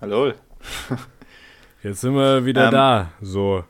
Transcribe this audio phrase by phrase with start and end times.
[0.00, 0.32] Hallo.
[1.82, 3.12] Jetzt sind wir wieder ähm, da.
[3.20, 3.64] So,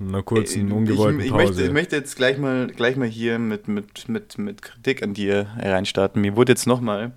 [0.00, 1.44] in einer kurzen, ungewollten ich, ich Pause.
[1.44, 5.14] Möchte, ich möchte jetzt gleich mal, gleich mal hier mit, mit, mit, mit Kritik an
[5.14, 6.20] dir reinstarten.
[6.20, 7.12] Mir wurde jetzt nochmal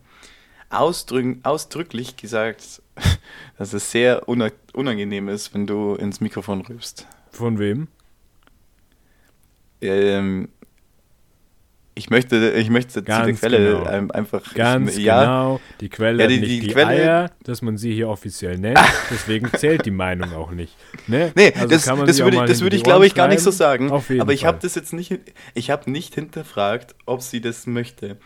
[0.70, 2.84] ausdrück, ausdrücklich gesagt,
[3.58, 7.08] dass es sehr unangenehm ist, wenn du ins Mikrofon rübst.
[7.32, 7.88] Von wem?
[9.82, 10.50] Ähm,
[11.94, 14.12] ich möchte, ich möchte Ganz die Quelle genau.
[14.14, 14.54] einfach.
[14.54, 15.60] Ganz ich, ja, genau.
[15.82, 18.80] Die Quelle Ja, die- die die, Quelle- Eier, dass man sie hier offiziell nennt.
[19.10, 20.76] Deswegen zählt die Meinung auch nicht.
[21.08, 21.32] Ne?
[21.36, 23.42] Nee, Also das, kann man das würde ich, das würde ich glaube ich gar nicht
[23.42, 23.92] so sagen.
[23.92, 25.20] Aber ich habe das jetzt nicht,
[25.54, 28.18] ich habe nicht hinterfragt, ob sie das möchte.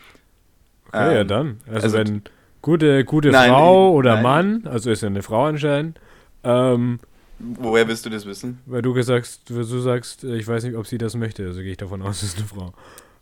[0.89, 1.57] Okay, ja Ähm, dann.
[1.67, 2.21] Also, also- wenn
[2.61, 4.23] gute, gute Nein, Frau oder nein.
[4.23, 5.99] Mann, also ist ja eine Frau anscheinend,
[6.43, 6.99] ähm,
[7.39, 8.59] Woher willst du das wissen?
[8.65, 11.77] weil du gesagt, du sagst, ich weiß nicht, ob sie das möchte, also gehe ich
[11.77, 12.73] davon aus, es ist eine Frau.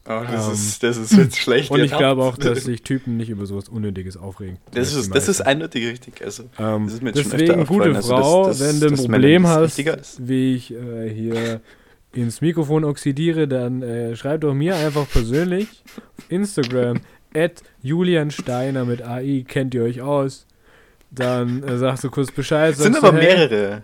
[0.06, 1.72] Oh, das, Ähm, ist, das ist jetzt schlecht.
[1.72, 4.58] Und ich glaube auch, dass sich Typen nicht über sowas Unnötiges aufregen.
[4.74, 6.22] Das ist, das ist eindeutig richtig.
[6.24, 8.96] Also, Ähm, das ist mir deswegen, gute aufgefallen, also das- Frau, das- wenn du ein
[8.98, 9.78] Problem hast,
[10.28, 11.62] wie ich äh, hier
[12.12, 17.00] ins Mikrofon oxidiere, dann äh, schreib doch mir einfach persönlich auf Instagram
[17.34, 20.45] at Julian Steiner mit AI, kennt ihr euch aus.
[21.12, 22.73] Dann äh, sagst du kurz Bescheid.
[22.73, 23.84] Es sind aber du, hey, mehrere.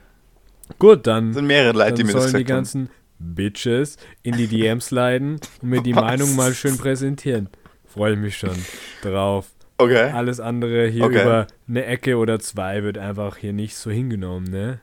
[0.78, 2.90] Gut, dann, sind mehrere Leute, die mir das sollen die gesagt haben.
[3.20, 6.02] Bitches in die DMs leiten und mir die Was?
[6.04, 7.50] Meinung mal schön präsentieren.
[7.86, 8.56] Freue ich mich schon
[9.02, 9.48] drauf.
[9.78, 10.12] Okay.
[10.12, 11.22] Alles andere hier Okay.
[11.22, 14.80] über eine Ecke oder zwei wird einfach hier nicht so hingenommen, ne?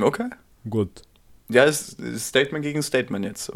[0.00, 0.28] Okay.
[0.68, 1.02] Gut,
[1.48, 3.54] Ja, es ist Statement gegen Statement jetzt so.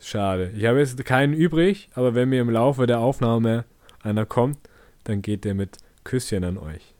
[0.00, 0.50] schade.
[0.56, 3.64] Ich habe jetzt keinen übrig, aber wenn mir im Laufe der Aufnahme
[4.02, 4.58] einer kommt,
[5.04, 6.94] dann geht der mit Küsschen an euch.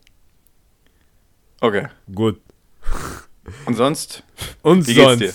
[1.60, 1.88] Okay.
[2.14, 2.40] Gut.
[3.66, 4.22] Und sonst?
[4.62, 5.20] Und Wie geht's sonst?
[5.20, 5.32] dir?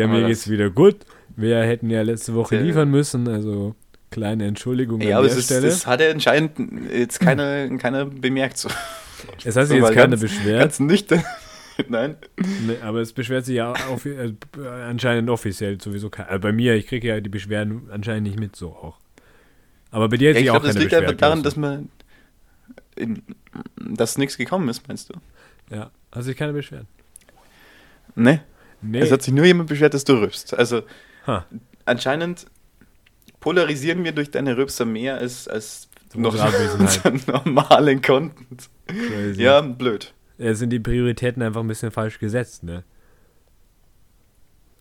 [0.00, 0.96] Ja, mir wir geht's wieder gut.
[1.36, 3.74] Wir hätten ja letzte Woche liefern müssen, also
[4.10, 5.66] kleine Entschuldigung Ja, an aber der es, ist, Stelle.
[5.66, 6.52] das hat ja anscheinend
[6.92, 8.58] jetzt keiner, keiner bemerkt.
[8.58, 8.68] So.
[9.44, 10.60] es hat so sich mal jetzt keiner beschwert.
[10.60, 11.24] Ganz nüchtern.
[11.88, 12.16] Nein.
[12.66, 14.32] Nee, aber es beschwert sich ja auf, äh,
[14.86, 16.28] anscheinend offiziell sowieso keiner.
[16.28, 18.98] Also bei mir, ich kriege ja die Beschwerden anscheinend nicht mit, so auch.
[19.90, 21.88] Aber bei dir hat Ja, ich auch glaube, das keine liegt einfach daran, dass man.
[22.96, 23.22] In,
[23.76, 25.14] dass nichts gekommen ist, meinst du?
[25.14, 25.74] so.
[25.74, 26.86] Ja, hat sich keiner beschwert.
[28.14, 28.42] Ne?
[28.82, 29.00] Nee.
[29.00, 30.54] Es hat sich nur jemand beschwert, dass du rübst.
[30.54, 30.82] Also
[31.26, 31.46] Ha.
[31.86, 32.46] anscheinend
[33.40, 37.04] polarisieren wir durch deine Rübser mehr als, als noch Abwesenheit.
[37.04, 38.68] unseren normalen Content.
[38.86, 39.42] Crazy.
[39.42, 40.12] Ja, blöd.
[40.38, 42.84] Ja, sind die Prioritäten einfach ein bisschen falsch gesetzt, ne?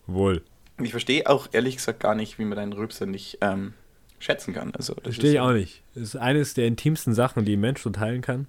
[0.07, 0.43] Wohl.
[0.81, 3.73] Ich verstehe auch ehrlich gesagt gar nicht, wie man deinen Rübser nicht ähm,
[4.19, 4.73] schätzen kann.
[4.75, 5.83] Also, das Verstehe ich auch nicht.
[5.93, 8.47] Das ist eines der intimsten Sachen, die ein Mensch so teilen kann.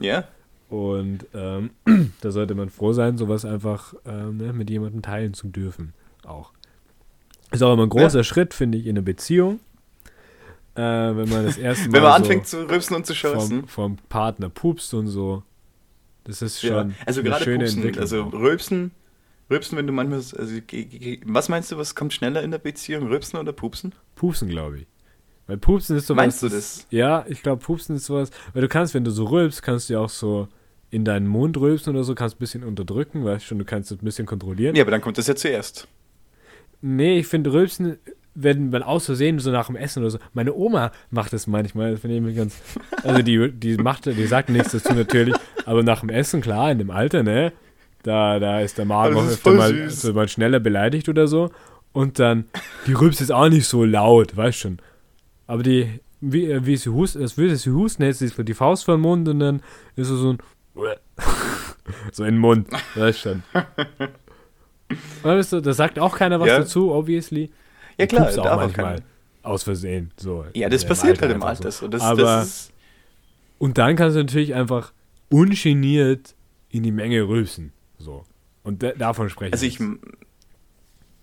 [0.00, 0.28] Ja?
[0.74, 1.70] Und ähm,
[2.20, 5.94] da sollte man froh sein, sowas einfach ähm, ne, mit jemandem teilen zu dürfen.
[6.26, 6.50] Auch.
[7.52, 9.60] Ist auch immer ein großer Schritt, finde ich, in einer Beziehung.
[10.74, 13.68] Äh, wenn man das erste Mal Wenn man so anfängt zu rübsen und zu schossen.
[13.68, 15.44] vom, vom Partner pupst und so.
[16.24, 16.94] Das ist schon Ja.
[17.06, 18.02] Also eine gerade schöne Pupsen, Entwicklung.
[18.02, 18.22] also.
[18.24, 18.90] Rülpsen,
[19.48, 20.60] Rülpsen, wenn du manchmal, also,
[21.26, 23.94] was meinst du, was kommt schneller in der Beziehung, Rülpsen oder Pupsen?
[24.16, 24.86] Pupsen, glaube ich.
[25.46, 26.16] Weil Pupsen ist sowas.
[26.16, 26.84] Meinst du das?
[26.90, 28.32] Ja, ich glaube, Pupsen ist sowas.
[28.54, 30.48] Weil du kannst, wenn du so rülpst, kannst du ja auch so
[30.94, 34.00] in deinen Mund rülpsen oder so, kannst ein bisschen unterdrücken, weißt schon, du kannst es
[34.00, 34.76] ein bisschen kontrollieren.
[34.76, 35.88] Ja, aber dann kommt das ja zuerst.
[36.80, 37.98] Nee, ich finde Rülpsen,
[38.36, 40.18] wenn man aus Versehen so nach dem Essen oder so.
[40.34, 42.60] Meine Oma macht das manchmal, das finde ich mir ganz.
[43.02, 45.34] Also die, die macht, die sagt nichts dazu natürlich,
[45.66, 47.52] aber nach dem Essen, klar, in dem Alter, ne?
[48.04, 50.02] Da, da ist der Magen auch das öfter mal, süß.
[50.02, 51.50] so mal schneller beleidigt oder so.
[51.92, 52.44] Und dann,
[52.86, 54.78] die rülpst jetzt auch nicht so laut, weißt schon.
[55.46, 58.84] Aber die, wie, äh, wie sie hustet, als würde sie husten, hält sie die Faust
[58.84, 59.62] vor den Mund und dann
[59.96, 60.38] ist so so ein
[62.12, 63.42] so in den Mund, weißt schon.
[65.22, 66.58] Weißt du, da sagt auch keiner was Ja.
[66.58, 67.50] dazu, obviously.
[67.98, 69.02] Ja klar, pupst auch manchmal keiner.
[69.42, 70.10] aus Versehen.
[70.16, 71.88] So, Ja, das passiert halt im Alter so.
[71.88, 72.70] Das, Aber- das
[73.58, 74.92] Und dann kannst du natürlich einfach
[75.30, 76.34] ungeniert
[76.70, 77.72] in die Menge rülpsen.
[77.98, 78.24] So.
[78.62, 79.90] Und da- davon spreche also ich, jetzt.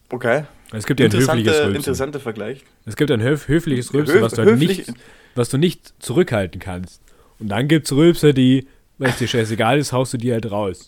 [0.09, 1.75] okay, Es gibt ja ein höfliches Rülpsen.
[1.75, 2.63] interessanter Vergleich.
[2.85, 4.94] Es gibt ein höf höfliches Rülpsen, Höf- was, du halt nicht,
[5.35, 7.01] was du nicht zurückhalten kannst.
[7.39, 8.68] Und dann gibt es Rülpser, die,
[9.01, 10.88] wenn es dir scheißegal ist, haust du die halt raus.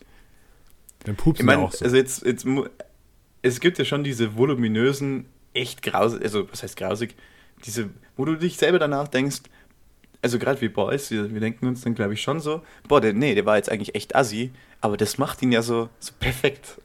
[1.03, 1.83] Dann Ich pupsen meine, auch so.
[1.83, 2.45] also jetzt, jetzt,
[3.41, 7.15] es gibt ja schon diese voluminösen, echt grausig, also was heißt grausig,
[7.65, 9.41] diese, wo du dich selber danach denkst,
[10.21, 13.13] also gerade wie Boys, wir, wir denken uns dann glaube ich schon so, boah, der,
[13.13, 16.79] nee, der war jetzt eigentlich echt assi, aber das macht ihn ja so, so perfekt.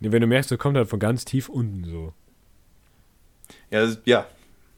[0.00, 2.12] Nee, wenn du merkst, der kommt halt von ganz tief unten so.
[3.70, 4.26] ja, ja,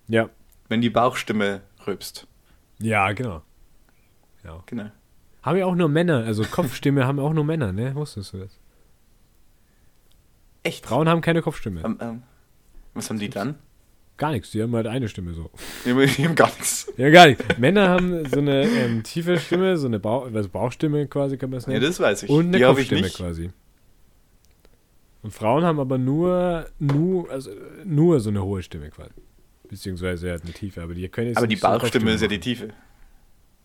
[0.09, 0.29] Ja.
[0.69, 2.27] wenn die Bauchstimme rülpst.
[2.81, 3.41] Ja, genau.
[4.45, 4.63] Ja.
[4.67, 4.91] Genau.
[5.45, 7.95] Haben ja auch nur Männer, also Kopfstimme haben auch nur Männer, ne?
[7.95, 8.59] Wusstest du das?
[10.63, 10.87] Echt?
[10.87, 11.83] Frauen haben keine Kopfstimme.
[11.85, 12.23] Ähm, ähm,
[12.95, 13.57] was haben die dann?
[14.17, 14.53] gar nichts.
[14.53, 15.51] Die haben halt eine Stimme so.
[15.85, 16.91] Die haben- die haben gar nichts.
[16.97, 17.45] Ja, gar nichts.
[17.59, 21.59] Männer haben so eine ähm, tiefe Stimme, so eine Bauch, also Bauchstimme quasi, kann man
[21.59, 21.85] es Ja, nennen.
[21.85, 22.31] das weiß ich.
[22.31, 23.51] und eine die Kopfstimme quasi.
[25.23, 27.51] Und Frauen haben aber nur, nur, also
[27.85, 29.11] nur so eine hohe Stimme quasi.
[29.69, 32.29] Beziehungsweise halt eine tiefe, aber die können jetzt Aber die nicht so Bauchstimme ist ja
[32.29, 32.39] die.
[32.41, 32.69] Tiefe.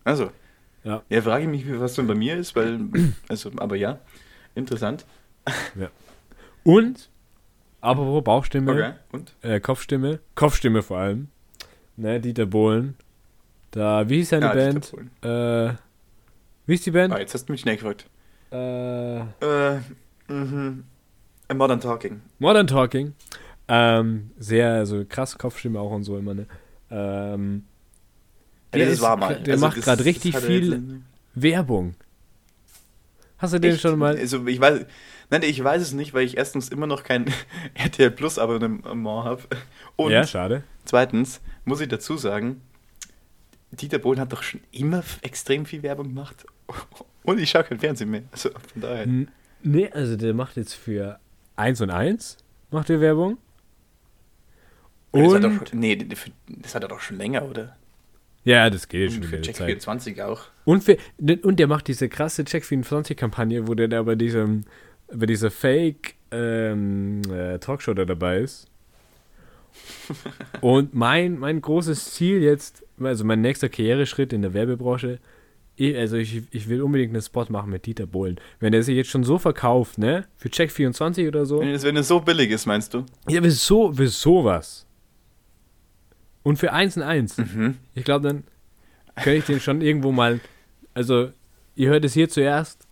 [0.04, 0.32] Also.
[0.84, 1.04] Ja.
[1.10, 2.80] Ja, frage ich mich, was denn bei mir ist, weil.
[3.28, 4.00] Also, aber ja.
[4.56, 5.06] Interessant.
[6.64, 7.10] Und,
[7.82, 8.92] apropos Bauchstimme, Okay.
[9.12, 9.36] Und?
[9.42, 11.30] äh, Kopfstimme, Kopfstimme vor allem,
[11.96, 12.96] ne, Dieter Bohlen,
[13.72, 14.94] da, wie hieß seine Ja, Band?
[15.22, 15.74] Äh,
[16.66, 17.14] wie hieß die Band?
[17.14, 18.06] Ah, jetzt hast du mich schnell gefragt.
[18.52, 19.80] Äh, Äh,
[20.28, 20.84] mhm.
[21.48, 22.22] A Modern Talking.
[22.40, 23.14] Modern Talking.
[23.68, 26.46] Ähm, sehr, also krass Kopfstimme auch und so immer, ne?
[26.92, 27.79] Ähm, Ja,
[28.74, 29.42] der ist- war mal.
[29.42, 31.02] der Also macht gerade richtig er viel
[31.36, 31.96] Werbung.
[33.38, 33.82] Hast du den Echt?
[33.82, 34.18] schon mal?
[34.18, 34.86] Also ich weiß,
[35.30, 37.26] nein, ich weiß es nicht, weil ich erstens immer noch kein
[37.74, 38.86] RTL Plus Abonnement
[39.24, 39.42] habe.
[39.96, 40.64] Und ja, schade.
[40.86, 42.62] zweitens muss ich dazu sagen,
[43.72, 46.46] Dieter Bohlen hat doch schon immer extrem viel Werbung gemacht.
[47.24, 48.24] Und ich schaue kein Fernsehen mehr.
[48.32, 49.08] Also von daher.
[49.62, 51.20] Nee, also der macht jetzt für
[51.58, 52.38] 1 und 1
[52.72, 53.38] macht der Werbung.
[55.12, 55.96] das, hat Und, er doch, nee,
[56.48, 57.76] das hat er doch schon länger, oder?
[58.50, 59.68] Ja, das geht Und schon für Check Zeit.
[59.68, 60.42] 24 auch.
[60.66, 60.98] Und, für,
[61.44, 64.64] und der macht diese krasse Check24-Kampagne, wo der da bei diesem,
[65.14, 68.68] bei dieser Fake ähm, äh, Talkshow da dabei ist.
[70.62, 75.20] und mein, mein großes Ziel jetzt, also mein nächster Karriereschritt in der Werbebranche,
[75.76, 78.40] ich, also ich, ich will unbedingt einen Spot machen mit Dieter Bohlen.
[78.60, 81.60] Wenn der sich jetzt schon so verkauft, ne, für Check24 oder so.
[81.60, 83.06] Wenn es so billig ist, meinst du?
[83.30, 84.88] Ja, für, so, für sowas.
[86.50, 87.38] Und für 1 und 1.
[87.38, 87.78] Mhm.
[87.94, 88.44] Ich glaube, dann
[89.16, 90.40] könnte ich den schon irgendwo mal.
[90.96, 91.30] Also,
[91.76, 92.88] ihr hört es hier zuerst.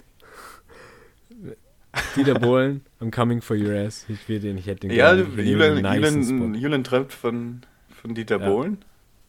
[2.15, 4.05] Dieter Bohlen, I'm coming for your ass.
[4.09, 6.53] Ich will den, ich hätte den Ja, Julian, Julian.
[6.53, 7.61] Julian träumt von,
[7.99, 8.47] von Dieter Ja.
[8.47, 8.77] Bohlen.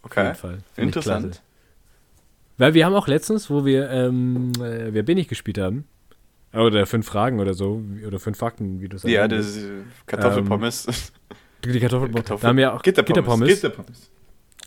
[0.02, 0.34] Auf Okay.
[0.76, 1.40] Interessant.
[2.58, 5.84] Weil wir haben auch letztens, wo wir ähm, äh, Wer bin ich gespielt haben,
[6.52, 9.10] oder fünf Fragen oder so, oder fünf Fakten, wie du sagst.
[9.12, 9.69] Ja, das ist
[10.06, 11.12] Kartoffelpommes.
[11.64, 12.25] Die Kartoffelpommes.
[12.26, 13.16] Kartoffel- Da haben wir auch Gitterpommes.
[13.16, 13.48] Gitterpommes.
[13.48, 14.10] Gitterpommes.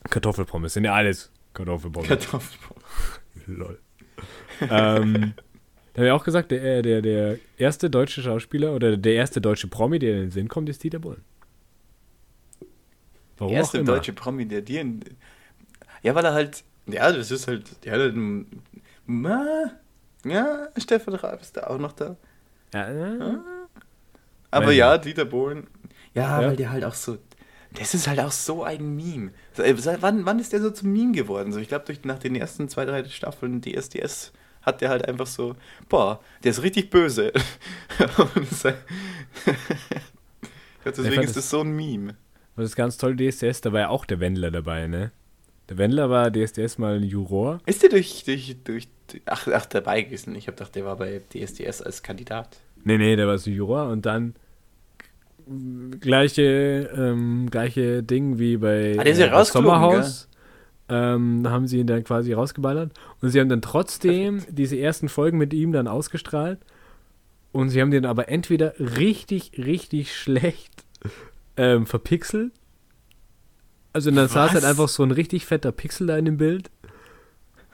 [0.10, 2.08] Kartoffelpommes, sind ja alles Kartoffelpommes.
[2.10, 2.84] Kartoffelpommes.
[3.48, 3.80] Lol.
[4.62, 5.34] ähm,
[5.94, 9.68] da habe ich auch gesagt, der, der, der erste deutsche Schauspieler oder der erste deutsche
[9.68, 11.24] Promi, der in den Sinn kommt, ist Dieter Bohlen.
[13.38, 13.94] Warum erste auch immer.
[13.94, 14.82] deutsche Promi, der dir.
[14.82, 15.04] in-
[16.04, 16.64] Ja, weil er halt.
[16.88, 17.84] Ja, das ist halt.
[17.86, 18.16] Der hat halt.
[19.06, 19.72] Ma,
[20.26, 22.16] ja, Stefan Raab ist da auch noch da.
[22.74, 23.38] Ja, äh,
[24.52, 25.68] Aber ja, Dieter Bohlen.
[26.14, 26.48] Ja, Ja.
[26.48, 27.18] weil der halt auch so.
[27.74, 29.32] Das ist halt auch so ein Meme.
[29.58, 31.54] Äh, seit Wann, wann ist der so zum Meme geworden?
[31.54, 35.56] So, ich glaube, nach den ersten zwei, drei Staffeln DSDS hat der halt einfach so,
[35.90, 37.32] boah, der ist richtig böse.
[40.86, 42.16] Deswegen ist das- das so ein Meme.
[42.56, 45.12] das ist ganz toll, DSDS, da war ja auch der Wendler dabei, ne?
[45.70, 47.60] Der Wendler war DSDS mal ein Juror.
[47.66, 48.88] Ist der durch, durch, durch,
[49.26, 50.36] ach, ach, dabei gewesen?
[50.36, 52.58] Ich habe gedacht, der war bei DSDS als Kandidat.
[52.84, 54.36] Nee, nee, der war so Juror und dann
[56.00, 60.28] gleiche, ähm, gleiche Ding wie bei Ah, äh, Sommerhaus.
[60.90, 62.92] Ähm, da haben sie ihn dann quasi rausgeballert.
[63.22, 66.60] Und sie haben dann trotzdem diese ersten Folgen mit ihm dann ausgestrahlt.
[67.54, 70.72] Und sie haben den aber entweder richtig, richtig schlecht
[71.58, 72.52] ähm, verpixelt.
[73.94, 74.70] Also dann saß halt Was?
[74.70, 76.70] einfach so ein richtig fetter Pixel da in dem Bild.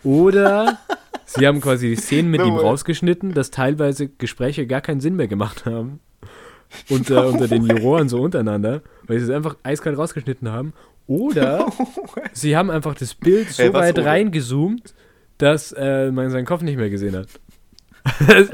[0.04, 0.80] Oder
[1.26, 2.62] sie haben quasi die Szenen mit No ihm way.
[2.64, 6.00] rausgeschnitten, dass teilweise Gespräche gar keinen Sinn mehr gemacht haben.
[6.90, 10.74] Unter, unter den Juroren so untereinander, weil sie es einfach eiskalt rausgeschnitten haben.
[11.08, 11.72] Oder
[12.34, 14.08] sie haben einfach das Bild so Ey, was, weit oder?
[14.08, 14.94] reingezoomt,
[15.38, 17.28] dass äh, man seinen Kopf nicht mehr gesehen hat.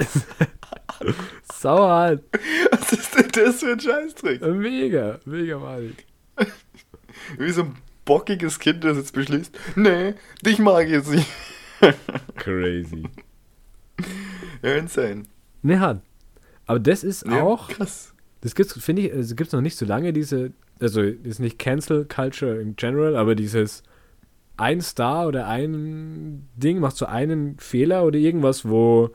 [1.51, 2.23] sauerhart.
[2.71, 4.41] Was ist denn das für ein Scheißtrick?
[4.41, 6.05] Mega, mega malig.
[7.37, 10.13] Wie so ein bockiges Kind, das jetzt beschließt, nee,
[10.45, 11.27] dich mag ich jetzt nicht.
[12.35, 13.03] Crazy.
[14.61, 15.23] Ja, insane.
[15.61, 16.01] Ne, hat.
[16.65, 18.13] Aber das ist Ja, auch, Krass.
[18.41, 22.05] das gibt's, finde ich, also gibt's noch nicht so lange, diese, also ist nicht Cancel
[22.05, 23.83] Culture im General, aber dieses
[24.57, 29.09] ein Star oder ein Ding macht so einen Fehler oder irgendwas, wo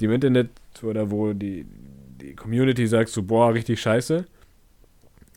[0.00, 0.50] die im Internet
[0.82, 1.64] oder wo die,
[2.20, 4.24] die Community sagt so, boah, richtig scheiße.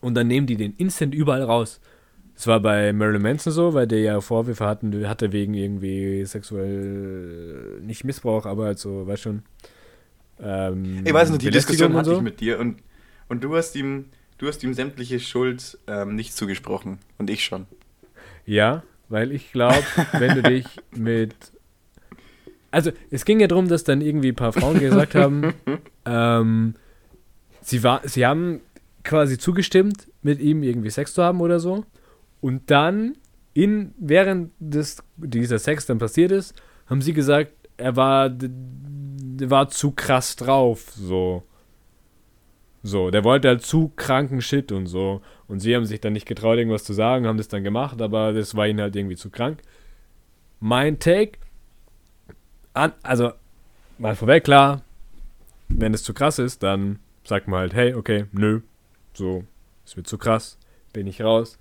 [0.02, 1.80] Und dann nehmen die den instant überall raus.
[2.36, 7.80] Das war bei Marilyn Manson so, weil der ja Vorwürfe hatten, hatte wegen irgendwie sexuell,
[7.82, 9.44] nicht Missbrauch, aber halt so, weißt schon.
[10.42, 12.22] Ähm, Ich weiß noch, die Diskussion hatte ich so.
[12.22, 12.78] mit dir und,
[13.30, 14.06] und du hast ihm,
[14.38, 17.00] du hast ihm sämtliche Schuld ähm, nicht zugesprochen.
[17.18, 17.66] Und ich schon.
[18.46, 20.66] Ja, weil ich glaube, wenn du dich
[20.96, 21.34] mit.
[22.72, 25.54] Also, es ging ja darum, dass dann irgendwie ein paar Frauen gesagt haben,
[26.06, 26.76] ähm,
[27.62, 28.60] sie, war, sie haben
[29.04, 31.86] quasi zugestimmt, mit ihm irgendwie Sex zu haben oder so.
[32.42, 33.16] Und dann,
[33.54, 36.54] in, während des, dieser Sex dann passiert ist,
[36.88, 38.30] haben sie gesagt, er war,
[39.40, 41.44] war zu krass drauf, so.
[42.84, 45.22] So, der wollte halt zu kranken Shit und so.
[45.48, 48.32] Und sie haben sich dann nicht getraut, irgendwas zu sagen, haben das dann gemacht, aber
[48.32, 49.60] das war ihnen halt irgendwie zu krank.
[50.60, 51.40] Mein Take,
[52.74, 53.32] an, also
[53.98, 54.82] mal vorweg, klar,
[55.68, 58.62] wenn es zu krass ist, dann sagt man halt, hey, okay, nö,
[59.14, 59.44] so,
[59.84, 60.60] es wird zu krass,
[60.94, 61.58] bin ich raus.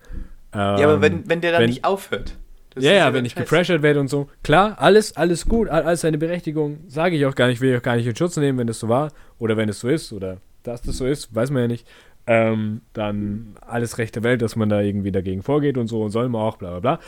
[0.54, 2.36] ja, aber Ähm, wenn, wenn der dann wenn- nicht aufhört.
[2.74, 4.28] Das ja, ja, wenn ich gepressured werde und so.
[4.42, 6.78] Klar, alles, alles gut, all- alles seine Berechtigung.
[6.88, 8.80] Sage ich auch gar nicht, will ich auch gar nicht in Schutz nehmen, wenn das
[8.80, 9.12] so war.
[9.38, 10.12] Oder wenn es so ist.
[10.12, 11.86] Oder dass das so ist, weiß man ja nicht.
[12.26, 16.10] Ähm, dann alles Recht der Welt, dass man da irgendwie dagegen vorgeht und so und
[16.10, 17.00] soll man auch, bla bla bla.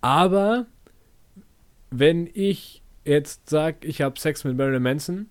[0.00, 0.66] Aber
[1.90, 5.26] wenn ich jetzt sage, ich habe Sex mit Marilyn Manson,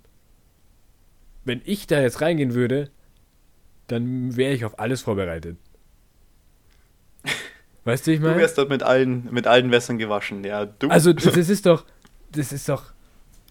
[1.46, 2.90] wenn ich da jetzt reingehen würde,
[3.88, 5.58] dann wäre ich auf alles vorbereitet.
[7.84, 8.38] Weißt du, ich Du meine?
[8.40, 10.66] wärst dort mit allen, mit allen Wässern gewaschen, ja.
[10.66, 10.90] Du.
[10.90, 11.86] Also, das ist doch,
[12.32, 12.84] das ist doch,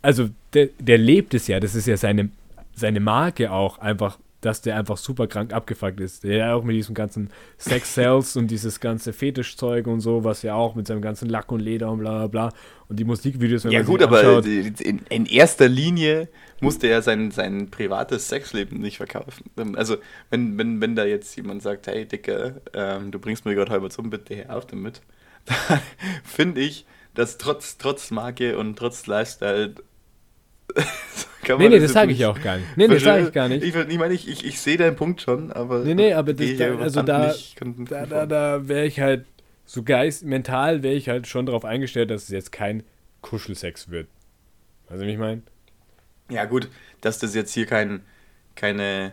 [0.02, 2.30] also, der, der lebt es ja, das ist ja seine,
[2.74, 6.24] seine Marke auch, einfach, dass der einfach super krank abgefuckt ist.
[6.24, 10.42] Der ja auch mit diesem ganzen Sex Cells und dieses ganze Fetischzeug und so, was
[10.42, 12.52] ja auch mit seinem ganzen Lack und Leder und bla bla bla.
[12.88, 16.28] Und die Musikvideos, wenn ja gut, aber in, in erster Linie
[16.60, 19.50] musste er sein, sein privates Sexleben nicht verkaufen.
[19.76, 19.96] Also
[20.30, 23.90] wenn, wenn, wenn da jetzt jemand sagt, hey Dicker, ähm, du bringst mir gerade halber
[23.90, 25.02] zum, bitte hör auf damit,
[25.68, 25.80] dann
[26.24, 29.74] finde ich, dass trotz, trotz Marke und trotz Lifestyle
[31.42, 32.76] kann Nee, nee, das sage ich auch gar nicht.
[32.76, 33.62] Nee, nee, das sage ich gar nicht.
[33.64, 36.56] Ich, ich meine, ich, ich, ich sehe deinen Punkt schon, aber Nee, nee, aber das-
[36.56, 37.56] da- also da- nicht
[37.90, 39.24] Da, da, da wäre ich halt,
[39.64, 42.82] so geist, mental wäre ich halt schon darauf eingestellt, dass es jetzt kein
[43.22, 44.08] Kuschelsex wird.
[44.88, 45.42] Also, wie ich meine?
[46.30, 46.68] Ja, gut,
[47.00, 48.02] dass das jetzt hier kein,
[48.56, 49.12] keine,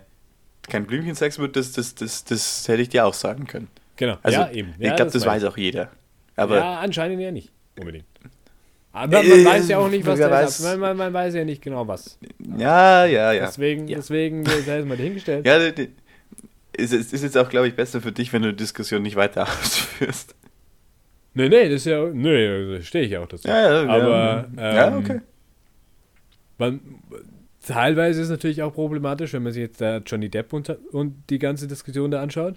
[0.67, 3.67] kein Blümchensex wird, das, das, das, das hätte ich dir auch sagen können.
[3.97, 4.17] Genau.
[4.23, 4.73] Also, ja, eben.
[4.79, 5.91] ich Ja, glaube, das, weiß weiß auch jeder.
[6.35, 8.05] Aber ja, anscheinend ja nicht unbedingt.
[9.03, 10.59] Aber man Äh, weiß ja auch nicht, was da weiß.
[10.59, 10.65] ist.
[10.65, 12.17] Man, man, man weiß ja nicht genau was.
[12.57, 13.45] ja, ja, ja.
[13.45, 13.97] Deswegen, ja.
[13.97, 15.45] deswegen sei es mal dahingestellt.
[15.45, 19.01] Ja, es ist, ist jetzt auch, glaube ich, besser für dich, wenn du die Diskussion
[19.01, 20.35] nicht weiter ausführst.
[21.33, 22.05] Nee, nee, das ist ja.
[22.11, 23.47] Nee, da stehe ich auch dazu.
[23.47, 24.75] Ja, ja, Aber, ja.
[24.75, 25.21] ja, ähm, okay.
[26.57, 26.79] Man,
[27.65, 31.23] teilweise ist es natürlich auch problematisch, wenn man sich jetzt da Johnny Depp und, und
[31.29, 32.55] die ganze Diskussion da anschaut.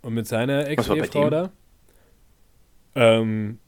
[0.00, 1.50] Und mit seiner Ex-Ehefrau da.
[2.94, 3.58] Ähm,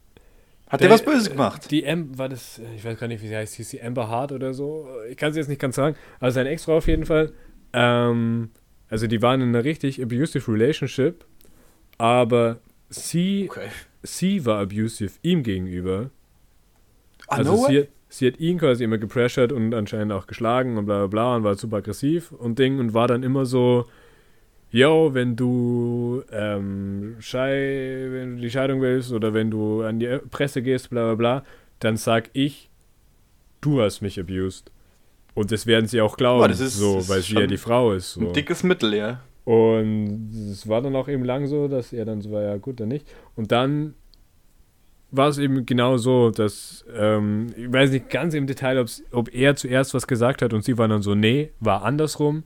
[0.74, 1.70] Hat der was Böses gemacht?
[1.70, 4.32] Die Am war das, ich weiß gar nicht, wie sie heißt, hieß sie Amber Hart
[4.32, 4.86] oder so.
[5.10, 5.96] Ich kann sie jetzt nicht ganz sagen.
[6.20, 7.32] Also seine Ex-Frau auf jeden Fall.
[7.72, 8.50] Ähm,
[8.88, 11.24] also die waren in einer richtig abusive Relationship,
[11.98, 12.58] aber
[12.90, 13.68] sie, Okay.
[14.02, 16.10] sie war abusive ihm gegenüber.
[17.28, 20.86] Ah, also no sie, sie hat ihn quasi immer gepressured und anscheinend auch geschlagen und
[20.86, 23.86] bla bla bla und war super aggressiv und Ding und war dann immer so,
[24.74, 30.18] yo, wenn du, ähm, Schei wenn du die Scheidung willst oder wenn du an die
[30.30, 31.44] Presse gehst, bla bla bla,
[31.78, 32.70] dann sag ich,
[33.60, 34.70] du hast mich abused.
[35.34, 38.14] Und das werden sie auch glauben, ist- so, weil sie ja die Frau ist.
[38.14, 38.20] So.
[38.28, 39.20] Ein dickes Mittel, ja.
[39.44, 42.80] Und es war dann auch eben lang so, dass er dann so war, ja gut,
[42.80, 43.06] dann nicht.
[43.36, 43.94] Und dann
[45.10, 49.54] war es eben genau so, dass, ähm, ich weiß nicht ganz im Detail, ob er
[49.54, 52.42] zuerst was gesagt hat und sie war dann so, nee, war andersrum.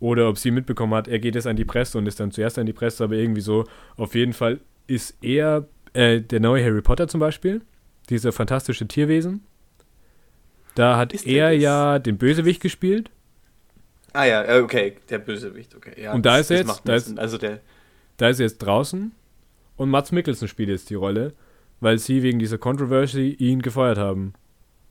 [0.00, 2.58] Oder ob sie mitbekommen hat, er geht jetzt an die Presse und ist dann zuerst
[2.58, 3.64] an die Presse, aber irgendwie so.
[3.96, 7.62] Auf jeden Fall ist er, äh, der neue Harry Potter zum Beispiel,
[8.08, 9.42] dieser fantastische Tierwesen,
[10.74, 13.10] da hat Ist er ja den Bösewicht gespielt.
[14.12, 16.00] Ah ja, äh, okay, der Bösewicht, okay.
[16.00, 17.18] Ja, Und da das- ist er jetzt- da ist-.
[17.18, 17.60] Also der,
[18.16, 19.12] Da ist er jetzt draußen
[19.76, 21.34] und Mats Mikkelsen spielt jetzt die Rolle,
[21.80, 24.32] weil sie wegen dieser Controversy ihn gefeuert haben.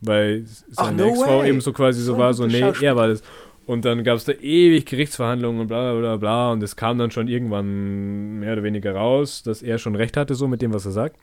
[0.00, 3.08] Weil seine no Ex-Frau eben so quasi so So ein war, so, nee, er war
[3.08, 3.22] das.
[3.68, 6.96] Und dann gab es da ewig Gerichtsverhandlungen und bla bla bla bla und es kam
[6.96, 10.72] dann schon irgendwann mehr oder weniger raus, dass er schon recht hatte, so mit dem,
[10.72, 11.20] was er sagt.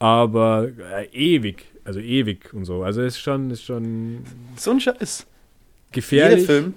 [0.00, 2.82] Aber äh, ewig, also ewig und so.
[2.82, 4.24] Also ist schon, ist schon
[4.56, 5.28] so ein Scheiß.
[5.92, 6.40] gefährlich.
[6.40, 6.74] Jeder Film,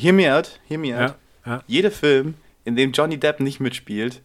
[0.00, 1.14] hear me out, hear me out.
[1.44, 1.64] Ja, ja.
[1.66, 2.32] Jeder Film,
[2.64, 4.22] in dem Johnny Depp nicht mitspielt,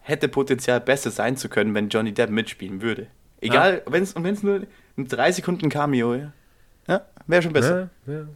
[0.00, 3.06] hätte Potenzial besser sein zu können, wenn Johnny Depp mitspielen würde.
[3.40, 4.66] Egal, wenn es und wenn es nur
[4.98, 6.34] ein 3 Sekunden Cameo, ja,
[6.86, 7.88] ja wäre schon besser.
[8.06, 8.26] Ja,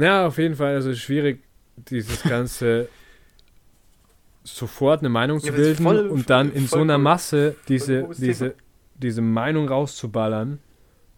[0.00, 0.06] ja.
[0.06, 0.74] ja, auf jeden Fall.
[0.74, 1.42] Also schwierig,
[1.76, 2.88] dieses Ganze
[4.44, 6.98] sofort eine Meinung zu Ja, bilden voll- und dann in so einer.
[6.98, 8.54] Masse diese, diese,
[8.94, 10.58] diese Meinung rauszuballern,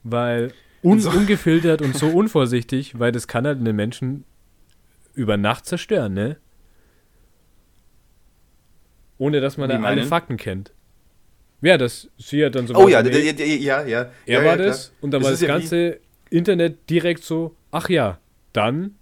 [0.02, 1.10] weil un So.
[1.10, 4.24] ungefiltert und so unvorsichtig, weil das kann halt einen Menschen
[5.14, 6.36] über Nacht zerstören, ne?
[9.18, 10.08] Ohne dass man Wie da alle meinen?
[10.08, 10.72] Fakten kennt.
[11.60, 14.00] Ja, das sie hat dann so Oh ja, d- ja, ja.
[14.06, 17.88] er ja, war ja, das und dann war das ja ganze Internet direkt so, ach
[17.88, 18.18] ja,
[18.52, 18.96] dann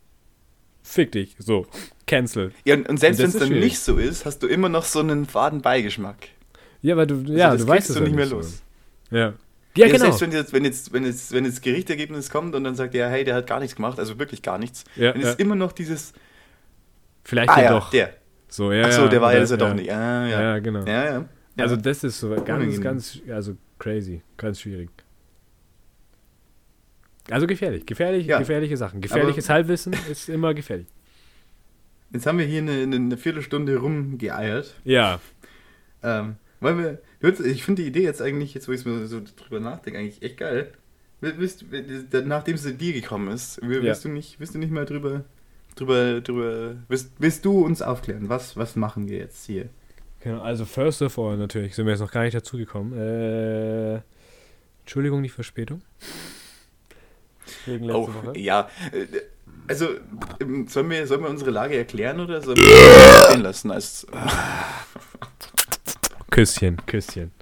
[0.83, 1.37] fick dich.
[1.39, 1.67] So.
[2.07, 2.53] cancelled.
[2.65, 3.65] Ja, und, und selbst wenn es dann schwierig.
[3.65, 6.17] nicht so ist, hast du immer noch so einen faden Beigeschmack.
[6.83, 8.37] Ja, weil du, ja, Also das du weißt es du ja nicht mehr so.
[8.37, 8.63] los.
[9.11, 9.19] Ja.
[9.19, 9.35] Ja,
[9.77, 9.99] Ja, genau.
[10.11, 13.09] Selbst wenn jetzt, wenn jetzt, wenn jetzt, wenn jetzt Gerichtergebnis kommt und dann sagt er,
[13.09, 15.31] hey, der hat gar nichts gemacht, also wirklich gar nichts, Ja, dann ja.
[15.31, 16.13] ist immer noch dieses,
[17.25, 17.91] Vielleicht ah ja, ja, doch.
[17.91, 18.15] der.
[18.49, 19.93] So, ja, Ach so, ja, der war ja, er doch nicht.
[19.93, 20.59] Ah, Ja, ja.
[20.59, 20.85] genau.
[20.85, 21.13] Ja, ja.
[21.57, 21.63] ja.
[21.63, 24.91] Also das ist so ganz, ganz, also crazy, ganz schwierig.
[27.29, 28.39] Also gefährlich, gefährlich, Ja.
[28.39, 29.01] gefährliche Sachen.
[29.01, 30.87] Gefährliches Halbwissen ist immer gefährlich.
[32.13, 34.75] Jetzt haben wir hier eine, eine, Viertelstunde rumgeeiert.
[34.85, 35.21] Ja,
[36.03, 36.99] Ähm, weil wir,
[37.45, 40.39] ich finde die Idee jetzt eigentlich, jetzt wo ich mir so drüber nachdenke, eigentlich echt
[40.39, 40.73] geil.
[41.21, 43.83] Willst, willst, nachdem es zu dir gekommen ist, will- Ja.
[43.85, 45.25] willst, du nicht, willst du nicht mal drüber,
[45.77, 49.69] drüber, drüber, willst, willst du uns aufklären, was, was machen wir jetzt hier?
[50.21, 50.41] genau.
[50.41, 52.93] Also first of all natürlich, sind wir jetzt noch gar nicht dazugekommen.
[52.99, 54.01] Äh,
[54.81, 55.83] Entschuldigung die Verspätung.
[57.67, 58.39] Wegen letzter Oh, Woche.
[58.39, 58.69] ja.
[58.93, 59.07] äh,
[59.69, 59.89] Also,
[60.41, 63.71] ähm, sollen wir, sollen wir unsere Lage erklären oder sollen wir stehen lassen?
[63.71, 64.07] Als,
[66.31, 67.33] Küsschen, Küsschen.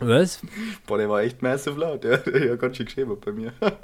[0.00, 0.40] Was?
[0.86, 2.04] boah, der war echt massive laut.
[2.04, 3.52] Der hat ja ganz schön geschäbert bei mir.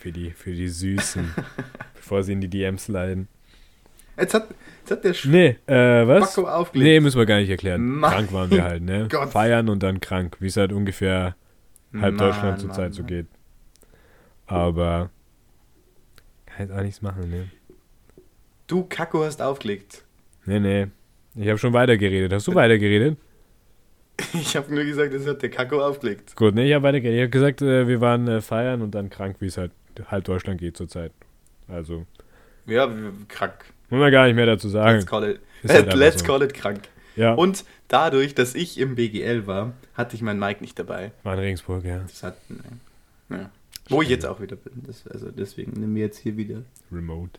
[0.00, 1.34] Für die, für die Süßen.
[1.94, 3.26] bevor sie in die DMs leiden.
[4.16, 4.46] Jetzt hat,
[4.80, 6.38] jetzt hat der Sch Nee, äh, was?
[6.38, 6.86] Aufgelegt.
[6.86, 7.84] Nee, müssen wir gar nicht erklären.
[7.84, 9.08] Mein krank waren wir halt, ne?
[9.10, 9.30] Gott.
[9.30, 11.34] Feiern und dann krank, wie es halt ungefähr
[11.92, 13.26] halb Mann, Deutschland zurzeit so geht.
[14.46, 15.10] Aber
[16.46, 17.48] kann jetzt auch nichts machen, ne?
[18.66, 20.02] Du Kacko hast aufgelegt.
[20.44, 20.86] Nee, nee.
[21.34, 22.32] Ich habe schon weitergeredet.
[22.32, 23.16] Hast du weitergeredet?
[24.32, 26.34] Ich habe nur gesagt, es hat der Kacko aufgelegt.
[26.36, 27.16] Gut, ne, ich habe weitergeredet.
[27.18, 29.72] Ich habe gesagt, äh, wir waren äh, feiern und dann krank, wie es halt
[30.06, 31.12] halb Deutschland geht zurzeit.
[31.68, 32.06] Also,
[32.64, 32.90] Ja,
[33.28, 33.52] krank.
[33.90, 34.94] muss man gar nicht mehr dazu sagen.
[35.00, 36.26] Let's call it, halt let's so.
[36.26, 36.80] call it krank.
[37.14, 41.12] Ja, Und dadurch, dass ich im BGL war, hatte ich meinen Mike nicht dabei.
[41.22, 41.98] war in Regensburg, ja.
[41.98, 42.58] Das hat, ne,
[43.28, 43.50] ja.
[43.88, 44.82] Wo ich jetzt auch wieder bin.
[44.86, 46.62] Das, also deswegen nehmen wir jetzt hier wieder
[46.92, 47.38] Remote.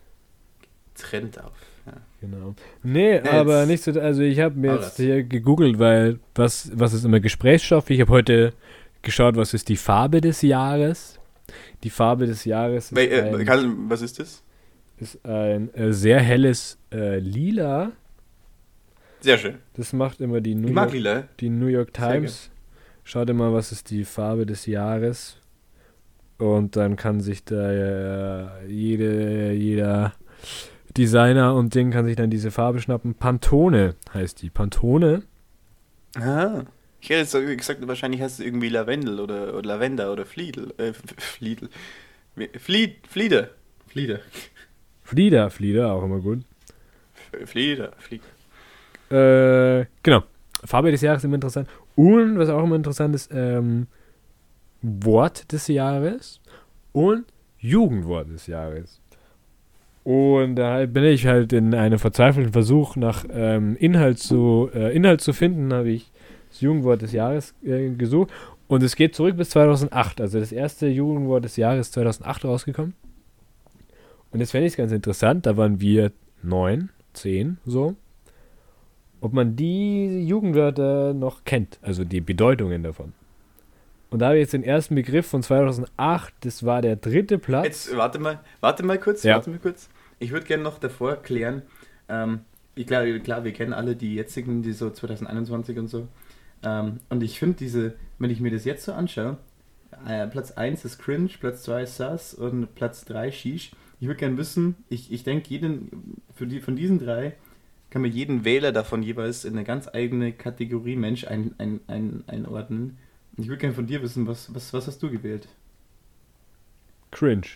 [0.94, 1.52] Trend auf.
[1.86, 1.92] Ja.
[2.20, 2.54] Genau.
[2.82, 6.70] Nee, Ja, aber jetzt- nicht so, also ich habe mir jetzt hier gegoogelt, weil was,
[6.74, 7.88] was ist immer Gesprächsstoff?
[7.90, 8.52] Ich habe heute
[9.02, 11.18] geschaut, was ist die Farbe des Jahres.
[11.84, 14.42] Die Farbe des Jahres ist Wel- äh, ein, Karl, was ist das?
[14.98, 17.92] ist ein äh, sehr helles äh, Lila.
[19.20, 19.54] Sehr schön.
[19.74, 21.28] Das macht immer die New, York, lila.
[21.40, 22.50] die New York Times.
[23.04, 25.36] Schaut immer, was ist die Farbe des Jahres.
[26.38, 30.14] Und dann kann sich da äh, jede, jeder
[30.96, 33.14] Designer und Ding kann sich dann diese Farbe schnappen.
[33.14, 34.50] Pantone heißt die.
[34.50, 35.22] Pantone.
[36.16, 36.62] Ah.
[37.00, 40.74] Ich hätte jetzt so gesagt, wahrscheinlich heißt es irgendwie Lavendel oder, oder Lavender oder Fliedel.
[40.78, 41.68] Äh, Fliedel.
[42.58, 43.50] Flied, Flieder.
[43.86, 44.20] Flieder.
[45.02, 46.42] Flieder, Flieder, auch immer gut.
[47.32, 47.92] F- Flieder.
[47.98, 49.80] Flieder.
[49.80, 50.22] Äh, genau.
[50.64, 51.68] Farbe des Jahres immer interessant.
[51.94, 53.86] Und was auch immer interessant ist, ähm,
[54.82, 56.40] Wort des Jahres
[56.92, 57.24] und
[57.58, 59.00] Jugendwort des Jahres.
[60.04, 65.20] Und da bin ich halt in einem verzweifelten Versuch nach ähm, Inhalt, zu, äh, Inhalt
[65.20, 66.10] zu finden, habe ich
[66.48, 68.30] das Jugendwort des Jahres äh, gesucht.
[68.68, 70.20] Und es geht zurück bis 2008.
[70.20, 72.94] Also das erste Jugendwort des Jahres ist 2008 rausgekommen.
[74.30, 76.12] Und jetzt fände ich es ganz interessant, da waren wir
[76.42, 77.96] neun, zehn, so
[79.20, 83.12] ob man die Jugendwörter noch kennt, also die Bedeutungen davon.
[84.10, 87.66] Und da habe ich jetzt den ersten Begriff von 2008, das war der dritte Platz.
[87.66, 89.34] Jetzt warte mal, warte mal kurz, Ja.
[89.34, 89.88] warte mal kurz.
[90.18, 91.62] Ich würde gerne noch davor klären,
[92.08, 92.40] ähm,
[92.74, 96.08] ich, klar, klar, wir kennen alle die jetzigen, die so 2021 und so.
[96.64, 99.36] Ähm, und ich finde diese, wenn ich mir das jetzt so anschaue,
[100.06, 103.72] äh, Platz 1 ist Cringe, Platz 2 ist Sass und Platz 3 Shish.
[104.00, 107.34] Ich würde gerne wissen, ich, ich denke, jeden, für die, von diesen drei
[107.90, 112.22] kann man jeden Wähler davon jeweils in eine ganz eigene Kategorie Mensch ein, ein, ein,
[112.28, 112.98] einordnen.
[113.38, 115.48] Ich würde gerne von dir wissen, was, was, was hast du gewählt?
[117.10, 117.46] Cringe.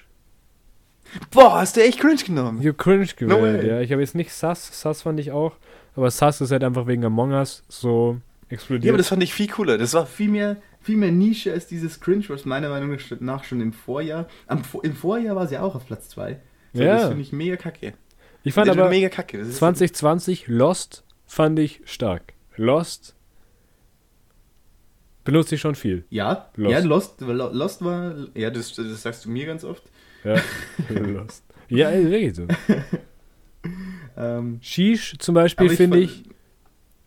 [1.30, 2.60] Boah, hast du echt Cringe genommen?
[2.60, 3.68] Ich habe Cringe No gewählt, way.
[3.68, 3.80] ja.
[3.80, 5.56] Ich habe jetzt nicht Sass, Sass fand ich auch,
[5.96, 8.18] aber Sass ist halt einfach wegen Among Us so
[8.48, 8.84] explodiert.
[8.84, 9.76] Ja, aber das fand ich viel cooler.
[9.78, 13.60] Das war viel mehr, viel mehr Nische als dieses Cringe, was meiner Meinung nach schon
[13.60, 14.28] im Vorjahr.
[14.46, 16.40] Am, Im Vorjahr war sie auch auf Platz 2.
[16.72, 16.96] So, Ja.
[16.96, 17.92] Das finde ich mega kacke.
[18.44, 19.38] ich fand Das aber mega kacke.
[19.38, 22.32] Das ist 2020 Lost fand ich stark.
[22.56, 23.14] Lost
[25.24, 26.04] benutze ich schon viel.
[26.10, 26.72] Ja, Lost.
[26.72, 28.14] ja Lost, Lo- Lost war.
[28.34, 29.82] Ja, das, das sagst du mir ganz oft.
[30.24, 30.36] Ja,
[30.88, 31.44] Lost.
[31.68, 32.46] Ja, ist wirklich so.
[34.16, 36.24] Ähm, Shish zum Beispiel finde ich,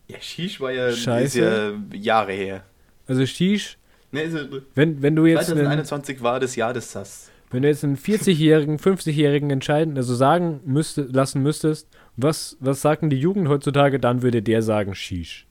[0.08, 1.24] Ja, Shish war ja, Scheiße.
[1.26, 2.64] ist ja Jahre her.
[3.08, 3.78] also Shish,
[4.12, 4.38] Ne, ist
[4.76, 7.30] wenn, wenn du jetzt einen, 2021 war das Jahr des Sass.
[7.52, 13.10] wenn du jetzt einen 40-jährigen, 50-jährigen entscheiden, also sagen müsste, lassen müsstest, was, was sagen
[13.10, 15.46] die Jugend heutzutage, dann würde der sagen Shish.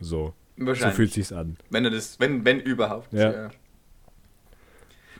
[0.00, 0.96] So, so Wahrscheinlich.
[0.96, 1.56] fühlt sich's an.
[1.70, 3.12] Wenn er das, wenn, wenn überhaupt.
[3.12, 3.32] Ja.
[3.32, 3.50] Ja.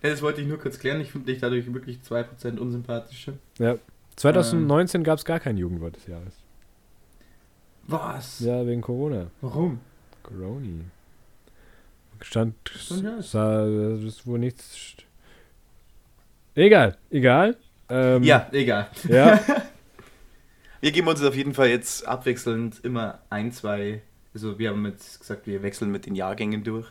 [0.02, 1.00] Das wollte ich nur kurz klären.
[1.00, 3.34] Ich finde dich dadurch wirklich 2% unsympathischer.
[3.58, 3.76] Ja.
[4.16, 6.34] 2019 gab es gar kein Jugendwort des Jahres.
[7.86, 8.40] Was?
[8.40, 9.30] Ja, wegen Corona.
[9.40, 9.80] Warum?
[10.22, 10.80] Coroni.
[12.22, 12.54] Stand,
[13.20, 14.96] sah, das ist wohl nichts.
[16.54, 17.56] Egal, egal.
[17.90, 18.88] Ähm, Ja, egal.
[19.06, 19.38] Ja,
[20.80, 24.02] Wir geben uns auf jeden Fall jetzt abwechselnd immer ein, zwei.
[24.36, 26.86] Also, wir haben jetzt gesagt, wir wechseln mit den Jahrgängen durch.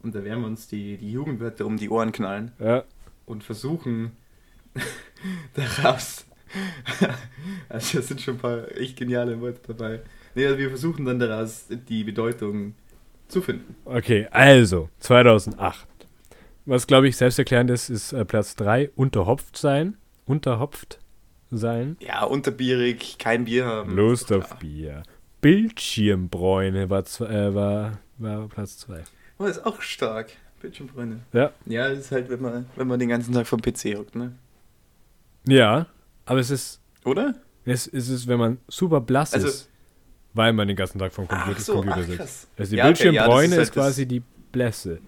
[0.00, 2.84] Und da werden wir uns die, die Jugendwörter um die Ohren knallen ja.
[3.26, 4.12] und versuchen,
[5.54, 6.24] daraus.
[7.68, 10.02] also, da sind schon ein paar echt geniale Worte dabei.
[10.36, 12.76] Nee, also wir versuchen dann daraus die Bedeutung
[13.26, 13.74] zu finden.
[13.86, 15.88] Okay, also 2008.
[16.64, 19.96] Was glaube ich selbsterklärend ist, ist äh, Platz 3, unterhopft sein.
[20.26, 21.00] Unterhopft
[21.50, 21.96] sein.
[21.98, 23.96] Ja, unterbierig, kein Bier haben.
[23.96, 24.60] Lust auf.
[24.60, 25.02] Bier.
[25.44, 29.04] Bildschirmbräune war, äh, war, war Platz 2.
[29.38, 30.30] Oh, ist auch stark.
[30.62, 31.20] Bildschirmfreunde.
[31.34, 31.52] Ja.
[31.66, 34.32] Ja, das ist halt, wenn man, wenn man den ganzen Tag vom PC hockt, ne?
[35.46, 35.86] Ja,
[36.24, 37.34] aber es ist, Oder?
[37.66, 39.68] es, es ist, wenn man super blass Also- ist,
[40.32, 42.48] weil man den ganzen Tag vom Computer, so, Computer ach, sitzt.
[42.56, 44.98] Also die Ja, okay, ja, Bildschirmbräune ist halt ist quasi die Blässe,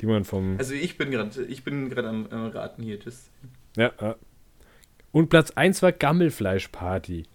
[0.00, 0.58] die man vom...
[0.58, 2.98] Also ich bin gerade ich bin gerade am, am Raten hier.
[2.98, 3.30] Das,
[3.76, 4.16] ja, ja.
[5.12, 7.26] Und Platz 1 war Gammelfleischparty.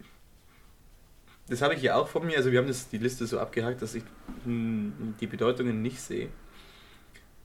[1.49, 2.37] Das habe ich hier auch von mir.
[2.37, 4.03] Also wir haben das, die Liste so abgehakt, dass ich
[4.45, 6.29] mh, die Bedeutungen nicht sehe.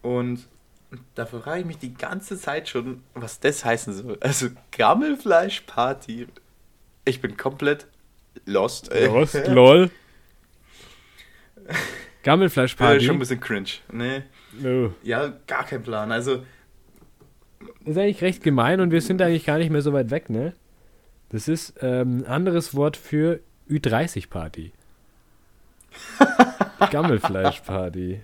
[0.03, 0.47] Und
[1.15, 4.19] da frage ich mich die ganze Zeit schon, was das heißen soll.
[4.21, 6.27] Also Gammelfleischparty.
[7.05, 7.87] Ich bin komplett
[8.47, 8.93] lost.
[8.93, 9.07] ey.
[9.07, 9.91] Lost, lol.
[11.67, 11.75] Ja,
[12.23, 13.05] Gammelfleischparty.
[13.05, 13.69] schon ein bisschen cringe.
[13.93, 14.23] Nee.
[14.65, 14.91] Oh.
[15.03, 16.13] Ja, gar kein Plan.
[16.13, 16.45] Also
[17.85, 20.55] ist eigentlich recht gemein und wir sind eigentlich gar nicht mehr so weit weg, ne?
[21.31, 23.41] Das ist ähm, ein anderes Wort für
[23.71, 24.73] Ü30-Party.
[26.91, 28.21] Gammelfleischparty.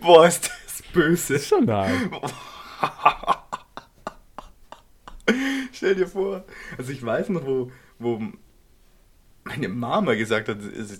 [0.00, 1.38] Boah, ist das böse.
[1.38, 1.92] Schon hart.
[5.72, 6.44] Stell dir vor.
[6.78, 8.22] Also ich weiß noch, wo, wo
[9.44, 10.58] meine Mama gesagt hat,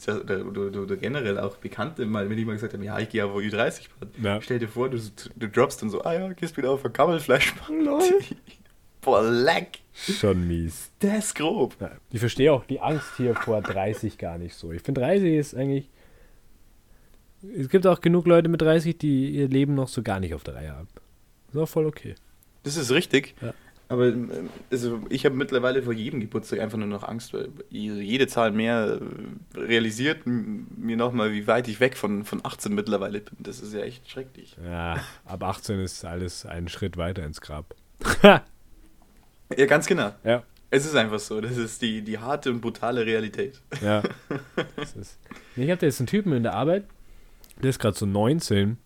[0.08, 3.24] oder, oder, oder generell auch Bekannte mal, wenn die mal gesagt haben, ja, ich gehe
[3.24, 4.22] auf Ü30 Party.
[4.22, 4.40] Ja.
[4.40, 4.98] Stell dir vor, du,
[5.34, 7.54] du droppst dann so, ah ja, gehst wieder auf ein Gammelfleisch.
[9.06, 9.78] Boah, leck.
[9.94, 10.90] Schon mies.
[10.98, 11.76] Das ist grob.
[11.80, 14.72] Ja, ich verstehe auch die Angst hier vor 30 gar nicht so.
[14.72, 15.88] Ich finde 30 ist eigentlich.
[17.56, 20.42] Es gibt auch genug Leute mit 30, die ihr Leben noch so gar nicht auf
[20.42, 20.88] der Reihe haben.
[21.52, 22.16] Ist auch voll okay.
[22.64, 23.36] Das ist richtig.
[23.40, 23.54] Ja.
[23.88, 28.26] Aber ähm, also ich habe mittlerweile vor jedem Geburtstag einfach nur noch Angst, weil jede
[28.26, 28.98] Zahl mehr
[29.54, 33.36] äh, realisiert mir nochmal, wie weit ich weg von, von 18 mittlerweile bin.
[33.38, 34.56] Das ist ja echt schrecklich.
[34.64, 37.76] Ja, ab 18 ist alles einen Schritt weiter ins Grab.
[39.56, 40.12] Ja, ganz genau.
[40.24, 41.40] ja, Es ist einfach so.
[41.40, 43.60] Das ist die, die harte und brutale Realität.
[43.82, 44.02] ja.
[45.56, 46.84] Ich habe jetzt einen Typen in der Arbeit,
[47.62, 48.76] der ist gerade so 19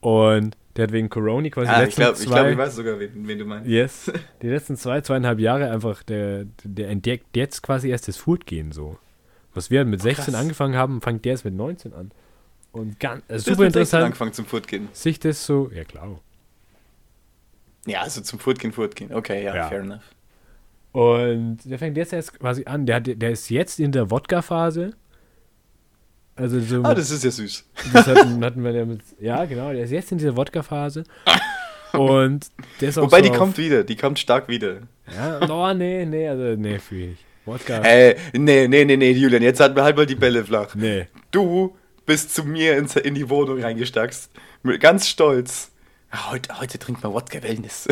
[0.00, 2.58] und der hat wegen Corona quasi die Ah, ich letzten glaube, ich, zwei, glaub, ich
[2.58, 3.68] weiß sogar, wen, wen du meinst.
[3.68, 4.12] yes,
[4.42, 8.98] die letzten zwei, zweieinhalb Jahre einfach, der, der entdeckt jetzt quasi erst das Foodgehen so.
[9.54, 10.34] Was wir mit 16 krass.
[10.34, 12.12] angefangen haben, fängt der jetzt mit 19 an.
[12.70, 14.88] Und ganz, äh, super mit 16 interessant, angefangen zum Furtgehen.
[14.92, 16.20] sich das so, ja klar.
[17.88, 19.12] Ja, also zum Furtgehen, Furtgehen.
[19.12, 19.68] Okay, ja, Ja.
[19.68, 20.02] fair enough.
[20.92, 24.94] Und der fängt jetzt erst quasi an, der, hat, der ist jetzt in der Wodka-Phase.
[26.36, 27.64] Also so, Ah, das ist ja süß.
[27.92, 31.04] das hatten, hatten wir ja mit, ja genau, der ist jetzt in dieser Wodka-Phase.
[31.92, 32.46] Und
[32.80, 33.82] der ist auch Wobei, so die auf- kommt wieder.
[33.82, 34.82] Die kommt stark wieder.
[35.14, 37.24] Ja, no, nee, nee, also nee, fühle ich.
[37.44, 40.74] Wodka, Ey, nee, nee, nee, nee, Julian, jetzt halten wir halt mal die Bälle flach.
[40.74, 41.06] nee.
[41.30, 44.30] Du bist zu mir ins, in die Wohnung reingestackst.
[44.80, 45.70] Ganz stolz.
[46.10, 47.86] Ja, heute, heute trinkt man Wodka Wellness.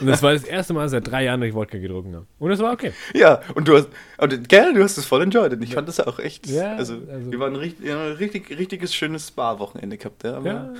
[0.00, 2.26] Und das war das erste Mal seit drei Jahren, dass ich Wodka getrunken habe.
[2.38, 2.92] Und das war okay.
[3.14, 5.52] ja, und du hast, und, gell, du hast es voll enjoyed.
[5.52, 8.48] Und ich fand das auch echt, Ja, also, also- wir waren richtig, ja, ein richtig,
[8.56, 10.22] richtiges schönes Spa-Wochenende gehabt.
[10.22, 10.72] Ja, Ja,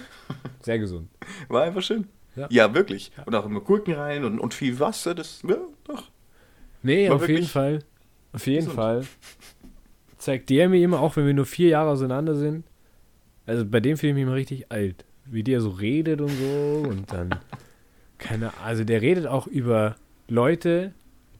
[0.63, 1.09] sehr gesund.
[1.49, 2.07] War einfach schön.
[2.37, 2.47] Ja.
[2.51, 3.11] Ja, wirklich.
[3.27, 5.17] Und auch immer Gurken rein und, und viel Wasser.
[5.17, 6.05] Das, ja, doch.
[6.85, 7.81] Nee, War auf jeden Fall.
[8.33, 8.77] Auf jeden gesund.
[8.77, 9.05] Fall.
[10.19, 12.65] Zeigt der mir immer, auch wenn wir nur vier Jahre auseinander sind.
[13.47, 15.05] Also bei dem fühle ich mich immer richtig alt.
[15.31, 16.89] Wie der so redet und so.
[16.89, 17.31] Und dann.
[18.19, 19.97] Keine Also der redet auch über
[20.29, 20.93] Leute,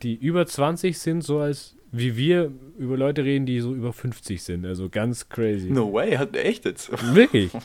[0.03, 4.43] die über 20 sind, so als wie wir über Leute reden, die so über 50
[4.43, 4.67] sind.
[4.67, 5.71] Also ganz crazy.
[5.71, 6.91] No way, hat er echt jetzt.
[7.15, 7.51] Wirklich.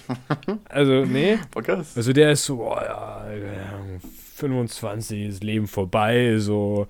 [0.70, 1.38] Also, nee.
[1.64, 1.96] Krass.
[1.96, 4.02] Also der ist so, boah, ja, keine Ahnung,
[4.36, 6.88] 25 ist Leben vorbei, so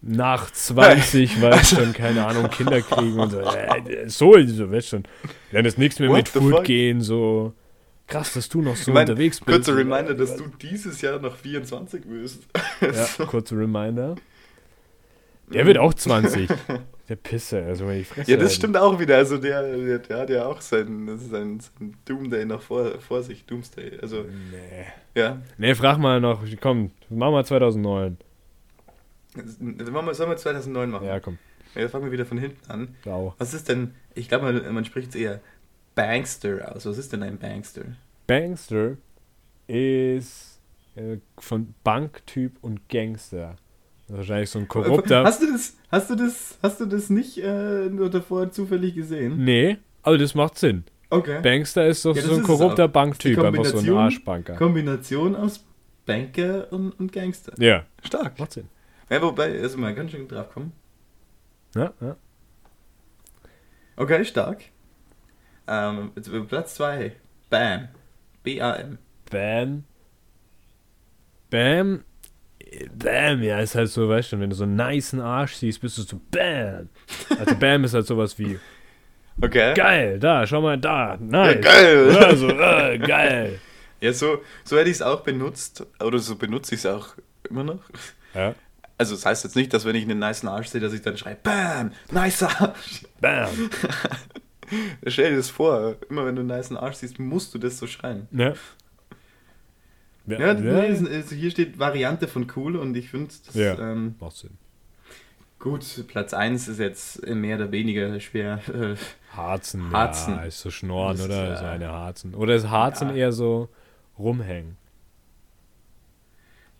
[0.00, 3.40] nach 20, weil schon, keine Ahnung, Kinder kriegen und so.
[3.40, 5.04] Äh, so, so, weißt schon.
[5.52, 6.64] Dann ist nichts mehr What mit Food fuck?
[6.64, 7.52] gehen, so.
[8.06, 9.48] Krass, dass du noch so Ich mein, unterwegs bist.
[9.56, 12.46] Kurzer Reminder, dass du dieses Jahr noch 24 wirst.
[12.80, 14.14] Ja, kurzer Reminder.
[15.52, 16.48] Der wird auch 20.
[17.08, 18.28] Der Pisser, also wenn ich fresse.
[18.32, 19.16] Ja, das stimmt auch wieder.
[19.16, 23.44] Also der, der, der hat ja auch seinen, seinen, seinen Doomday noch vor, vor sich.
[23.44, 24.00] Doomsday.
[24.02, 24.86] Also, Nee.
[25.14, 25.40] ja.
[25.56, 26.42] Nee, frag mal noch.
[26.60, 28.16] Komm, mach mal 2009.
[29.36, 31.06] Das machen wir, sollen wir 2009 machen?
[31.06, 31.38] Ja, komm.
[31.76, 32.96] Ja, jetzt fangen wir wieder von hinten an.
[33.04, 33.34] Sau.
[33.38, 35.40] Was ist denn, ich glaube, man, man spricht es eher
[35.96, 36.86] Bankster aus.
[36.86, 37.82] Was ist denn ein Bankster?
[38.28, 38.96] Bankster
[39.66, 40.60] ist
[40.94, 43.56] äh, von Banktyp und Gangster.
[44.08, 45.24] Wahrscheinlich so ein korrupter.
[45.24, 49.42] Hast du das, hast du das, hast du das nicht äh, nur davor zufällig gesehen?
[49.44, 50.84] nee, aber das macht Sinn.
[51.10, 51.40] Okay.
[51.42, 52.86] Bankster ist doch Ja, so ein korrupter.
[52.86, 54.54] Banktyp, einfach so ein Arschbanker.
[54.54, 55.64] Kombination aus
[56.04, 57.52] Banker und, und Gangster.
[57.58, 58.38] Ja, Stark.
[58.38, 58.68] macht Sinn.
[59.10, 60.72] Ja, wobei, also man kann schon drauf kommen.
[61.74, 62.16] Ja, ja.
[63.96, 64.62] Okay, stark.
[65.68, 67.12] Ähm, äh, Platz 2.
[67.50, 67.88] Bam.
[68.42, 68.98] B-A-M.
[69.30, 69.84] Bam.
[71.50, 72.04] Bam.
[72.94, 75.98] Bam, ja, ist halt so, weißt du, wenn du so einen nicen Arsch siehst, bist
[75.98, 76.88] du so Bam.
[77.38, 78.58] Also Bam ist halt sowas wie
[79.40, 79.74] Okay.
[79.74, 81.54] geil, da, schau mal da, nice.
[81.56, 82.10] Ja, geil.
[82.12, 83.60] Ja, so, äh, geil.
[84.00, 85.86] Ja, so, so hätte ich es auch benutzt.
[86.02, 87.08] Oder so benutze ich es auch
[87.48, 87.80] immer noch.
[88.34, 88.54] Ja.
[88.98, 91.16] Also, das heißt jetzt nicht, dass wenn ich einen nice Arsch sehe, dass ich dann
[91.18, 93.02] schreibe, Bam, nice Arsch.
[93.20, 93.48] Bam.
[95.06, 97.86] Stell dir das vor, immer wenn du einen nice Arsch siehst, musst du das so
[97.86, 98.28] schreien.
[98.32, 98.54] Ja.
[100.28, 103.78] Ja, Ja, ja, es- hier steht Variante von cool und ich finde, das Ja.
[103.78, 104.58] ähm, macht Sinn.
[105.60, 108.60] gut, Platz 1 ist jetzt mehr oder weniger schwer.
[108.72, 108.96] Äh,
[109.36, 110.34] Harzen, Harzen.
[110.34, 111.52] ja, ist so Schnorren, ist, oder?
[111.52, 112.34] äh, so eine Harzen.
[112.34, 113.14] Oder ist Harzen ja.
[113.14, 113.68] eher so
[114.18, 114.76] rumhängen?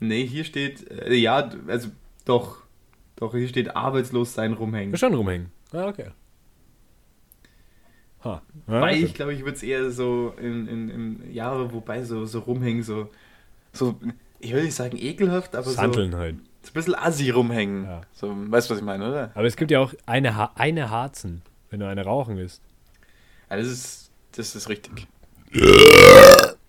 [0.01, 1.89] nee, hier steht, äh, ja, also
[2.25, 2.59] doch,
[3.17, 4.97] doch, hier steht arbeitslos sein rumhängen.
[4.97, 5.51] Schon rumhängen.
[5.73, 6.11] Ah, okay.
[8.25, 8.43] Ha.
[8.67, 12.25] Ja, Weil ich glaube, ich würde es eher so in, in, in Jahre, wobei so,
[12.25, 13.11] so rumhängen, so,
[13.73, 13.99] so,
[14.41, 16.37] ich will nicht sagen ekelhaft, aber so, so Sandeln halt.
[16.37, 17.85] ein bisschen assi rumhängen.
[17.85, 18.01] Ja.
[18.13, 19.31] So, weißt du, was ich meine, oder?
[19.35, 22.63] Aber es gibt ja auch eine, ha eine Harzen, wenn du eine rauchen willst.
[23.51, 25.07] Ja, das ist, das ist richtig.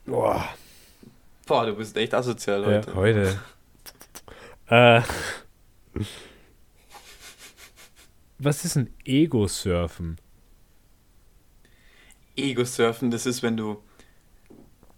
[0.05, 0.47] Boah.
[1.45, 2.95] Boah, du bist echt asozial Ja, heute.
[2.95, 3.39] heute.
[4.67, 5.01] äh,
[8.37, 10.17] was ist ein Ego-Surfen?
[12.37, 13.81] Ego-Surfen, das ist, wenn du,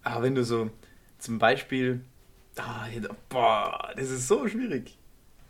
[0.03, 0.69] ah, wenn du so,
[1.17, 2.01] zum Beispiel,
[2.57, 2.87] ah,
[3.29, 4.97] boah, das ist so schwierig,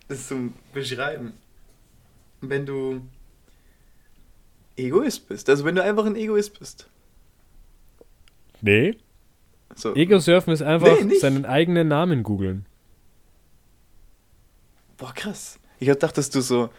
[0.08, 1.34] das zu beschreiben.
[2.42, 3.02] Wenn du
[4.78, 6.90] Egoist bist, also wenn du einfach ein Egoist bist.
[8.62, 8.98] Nee.
[9.76, 12.66] So, Ego-Surfen ist einfach Nee, seinen eigenen Namen googeln.
[14.98, 15.60] boah, krass.
[15.80, 16.70] Ich hab gedacht, dass du so,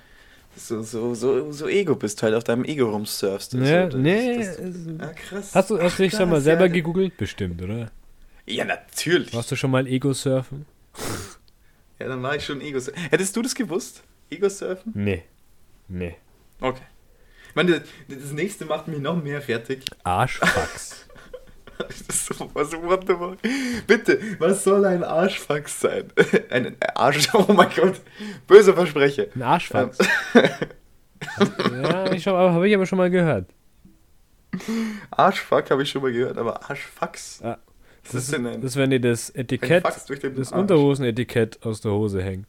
[0.56, 3.54] so, so, so, so Ego bist, halt auf deinem Ego rumsurfst.
[3.54, 3.96] Ja, so.
[3.96, 4.38] Das- nee.
[4.38, 5.54] das- es- ah, krass.
[5.54, 6.72] Hast du, hast du dich schon mal selber ja.
[6.72, 7.16] gegoogelt?
[7.16, 7.90] Bestimmt, oder?
[8.46, 9.32] Ja, natürlich.
[9.34, 10.66] Warst du schon mal Ego-Surfen?
[11.98, 13.00] Ja, dann war ich schon Ego-Surfen.
[13.10, 14.02] Hättest du das gewusst?
[14.30, 14.92] Ego-Surfen?
[14.94, 15.22] Nee.
[15.88, 16.16] Nee.
[16.60, 16.82] Okay.
[17.48, 19.84] Ich meine, das nächste macht mich noch mehr fertig.
[20.04, 21.06] Arschfax.
[22.06, 23.38] Das was, what the fuck?
[23.86, 26.04] Bitte, was soll ein Arschfax sein?
[26.50, 28.00] Ein Arsch, oh mein Gott.
[28.46, 29.26] Böser Versprecher.
[29.34, 29.98] Ein Arschfax.
[31.82, 33.46] ja, ich habe hab ich aber schon mal gehört.
[35.10, 37.40] Arschfuck habe ich schon mal gehört, aber Arschfax.
[37.42, 37.58] Ah,
[38.04, 40.52] Was Das ist denn ein, das ist, wenn dir das Etikett, das?
[40.52, 42.46] Unterhosenetikett aus der Hose hängt.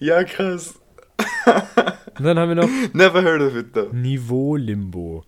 [0.00, 0.74] Ja, krass.
[2.18, 3.92] Und dann haben wir noch Never heard of it though.
[3.92, 5.24] Niveau-Limbo.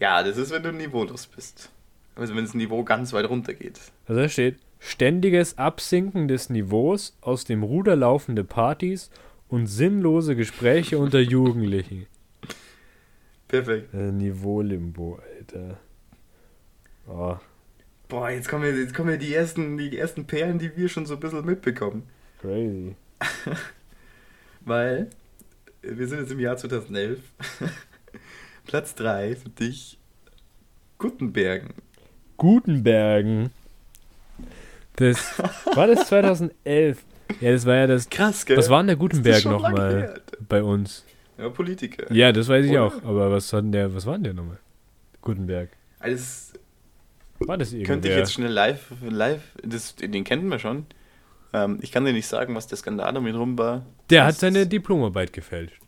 [0.00, 1.70] Ja, das ist, wenn du niveaulos bist.
[2.14, 3.80] Also wenn das Niveau ganz weit runter geht.
[4.06, 9.10] Also da steht, ständiges Absinken des Niveaus, aus dem Ruder laufende Partys
[9.48, 12.06] und sinnlose Gespräche unter Jugendlichen.
[13.48, 13.92] Perfekt.
[13.94, 15.78] Äh, Niveau-Limbo, Alter.
[17.08, 17.36] Oh,
[18.08, 21.14] Boah, jetzt kommen, jetzt kommen ja die ersten, die ersten Perlen, die wir schon so
[21.14, 22.04] ein bisschen mitbekommen.
[22.40, 22.94] crazy.
[24.60, 25.10] Weil
[25.88, 27.20] wir sind jetzt im Jahr 2011.
[28.66, 29.98] Platz 3 für dich.
[30.98, 31.74] Gutenbergen.
[32.36, 33.50] Gutenbergen.
[34.96, 35.38] Das
[35.74, 37.04] war das 2011.
[37.40, 38.08] Ja, das war ja das.
[38.08, 38.56] Krass, gell?
[38.56, 41.04] Was war denn der Gutenberg nochmal bei uns?
[41.38, 42.10] Ja, Politiker.
[42.12, 42.84] Ja, das weiß ich Oder?
[42.84, 43.02] auch.
[43.04, 44.58] Aber was hat der, was war denn der nochmal?
[45.20, 45.70] Gutenberg.
[45.98, 46.52] Alles
[47.40, 47.94] War das irgendwer?
[47.94, 50.86] könnte ich jetzt schnell live, live das, den kennen wir schon.
[51.56, 53.86] Ähm, ich kann dir nicht sagen, was der Skandal um ihn rum war.
[54.10, 55.80] der Das hat seine Diplomarbeit gefälscht.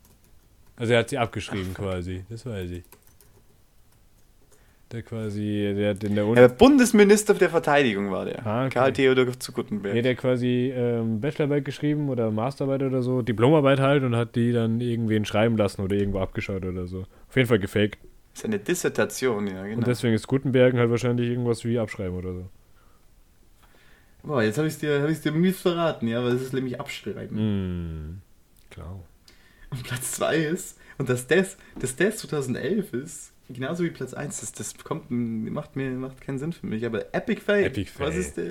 [0.76, 2.24] Also er hat sie abgeschrieben quasi.
[2.30, 2.84] Das weiß ich.
[4.90, 8.46] Der quasi, der hat in der Uni, Ja, Bundesminister der Verteidigung war der.
[8.46, 8.70] Ah, okay.
[8.74, 9.94] Karl Theodor zu Gutenberg.
[9.94, 14.34] nee, der hat quasi ähm, Bachelorarbeit geschrieben oder Masterarbeit oder so, Diplomarbeit halt und hat
[14.34, 17.00] die dann irgendwen schreiben lassen oder irgendwo abgeschaut oder so.
[17.28, 17.98] Auf jeden Fall gefaked.
[18.32, 19.78] Seine Dissertation, ja, genau.
[19.78, 22.44] Und deswegen ist Gutenbergen halt wahrscheinlich irgendwas wie abschreiben oder so.
[24.22, 26.78] Boah, jetzt habe ich es dir, hab dir mies verraten, ja, weil es ist nämlich
[26.80, 27.36] Abschreiben.
[27.38, 28.18] Hm,
[28.70, 29.00] klar.
[29.70, 34.42] Und Platz 2 ist, und dass das, dass das 2011 ist, genauso wie Platz 1
[34.42, 37.66] ist, das kommt, macht mir macht keinen Sinn für mich, aber Epic Fail.
[37.66, 38.20] Epic Was Fail.
[38.20, 38.50] ist der?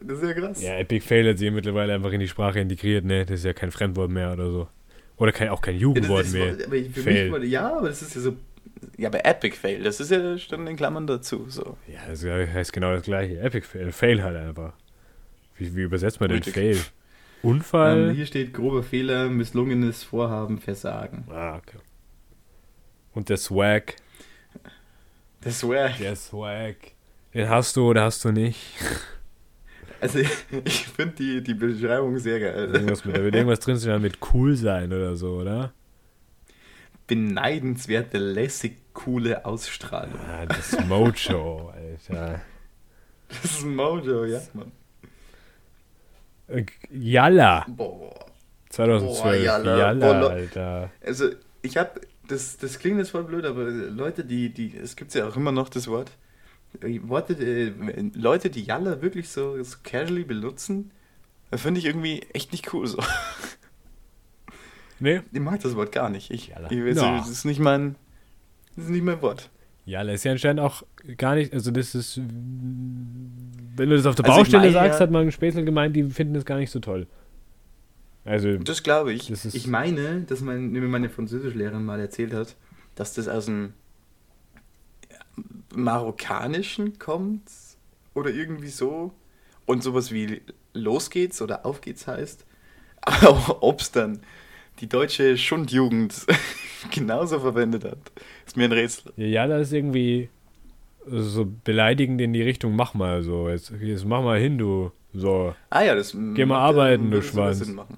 [0.00, 0.62] Das ist ja krass.
[0.62, 3.24] Ja, Epic Fail hat sie mittlerweile einfach in die Sprache integriert, ne?
[3.26, 4.68] Das ist ja kein Fremdwort mehr oder so.
[5.16, 6.54] Oder kein, auch kein Ja, Jugendwort das, mehr.
[6.54, 7.30] das, aber für Fail.
[7.30, 8.36] mich, ja, aber das ist ja so.
[8.96, 11.46] Ja, aber Epic Fail, das ist ja schon in Klammern dazu.
[11.48, 11.76] So.
[11.86, 13.40] Ja, das heißt genau das gleiche.
[13.40, 13.92] Epic Fail.
[13.92, 14.72] Fail halt einfach.
[15.56, 16.54] Wie, wie übersetzt man Richtig.
[16.54, 16.76] Fail?
[16.76, 16.82] Ähm,
[17.42, 18.12] Unfall?
[18.12, 21.24] hier steht grober Fehler, misslungenes Vorhaben, Versagen.
[21.30, 21.78] ah, okay.
[23.12, 23.94] Und der Swag.
[25.40, 25.92] Das wäre.
[25.98, 26.76] Der Swag.
[27.34, 28.60] Den hast du oder hast du nicht?
[30.00, 30.20] Also,
[30.64, 32.70] ich finde die, die Beschreibung sehr geil.
[32.72, 35.72] Irgendwas mit, da wird irgendwas drin stehen mit cool sein oder so, oder?
[37.08, 40.20] Beneidenswerte, lässig, coole Ausstrahlung.
[40.20, 42.40] Ah, das Mojo, Alter.
[43.28, 44.70] Das ist Mojo, ja, Mann.
[46.48, 47.66] Äh, Yalla.
[47.68, 48.26] Boah.
[48.70, 49.22] 2012.
[49.22, 50.20] Boah, Yalla, Yalla.
[50.20, 50.90] Boah, Alter.
[51.04, 51.30] Also,
[51.62, 55.26] ich habe, das, das klingt jetzt voll blöd, aber Leute, die, die, es gibt ja
[55.26, 56.10] auch immer noch das Wort,
[56.82, 57.72] äh, Worte, äh,
[58.14, 60.90] Leute, die Jalla wirklich so, so casually benutzen,
[61.54, 62.98] finde ich irgendwie echt nicht cool so.
[65.00, 65.20] Nee?
[65.32, 66.30] Ich mag das Wort gar nicht.
[66.30, 66.70] Ich, Jalla.
[66.70, 67.18] ich weiß, No.
[67.18, 67.94] das ist nicht mein,
[68.76, 69.50] das ist nicht mein Wort.
[69.84, 70.82] Yalla ist ja anscheinend auch
[71.16, 75.04] gar nicht, also das ist, wenn du das auf der Also Baustelle meine sagst, ja-
[75.06, 77.06] hat man Spätzle gemeint, die finden das gar nicht so toll.
[78.24, 79.28] Also, Das glaube ich.
[79.28, 82.56] Das ich meine, dass mein, mir meine Französischlehrerin mal erzählt hat,
[82.96, 83.72] dass das aus dem
[85.74, 87.42] Marokkanischen kommt
[88.14, 89.12] oder irgendwie so
[89.66, 90.42] und sowas wie
[90.74, 92.44] los geht's oder auf geht's heißt.
[93.00, 94.20] Aber ob es dann
[94.80, 96.26] die deutsche Schundjugend
[96.90, 97.98] genauso verwendet hat,
[98.46, 99.12] ist mir ein Rätsel.
[99.16, 100.28] ja, Yalla ist irgendwie
[101.06, 104.92] so beleidigend in die Richtung, mach mal so, jetzt, jetzt mach mal hin, du.
[105.14, 105.54] So.
[105.70, 107.58] Ah ja, das Geh mal arbeiten, äh, du Schwanz.
[107.58, 107.96] Sinn machen.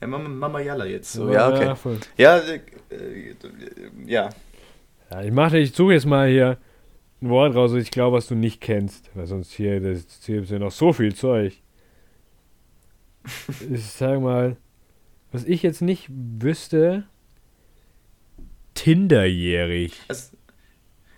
[0.00, 1.12] Ja, Mama, Mama Jalla jetzt.
[1.12, 1.74] So, ja, okay.
[1.76, 1.98] voll.
[2.16, 2.60] Ja, äh,
[2.90, 3.34] äh,
[4.06, 4.30] ja.
[5.10, 6.58] Ja, ich mache, ich suche jetzt mal hier
[7.22, 9.10] ein Wort raus, das ich glaube, was du nicht kennst.
[9.14, 11.54] Weil sonst hier, das, hier ist ja noch so viel Zeug.
[13.70, 14.56] ich sag mal,
[15.32, 17.04] was ich jetzt nicht wüsste,
[18.74, 19.92] Tinderjährig.
[20.08, 20.36] Also,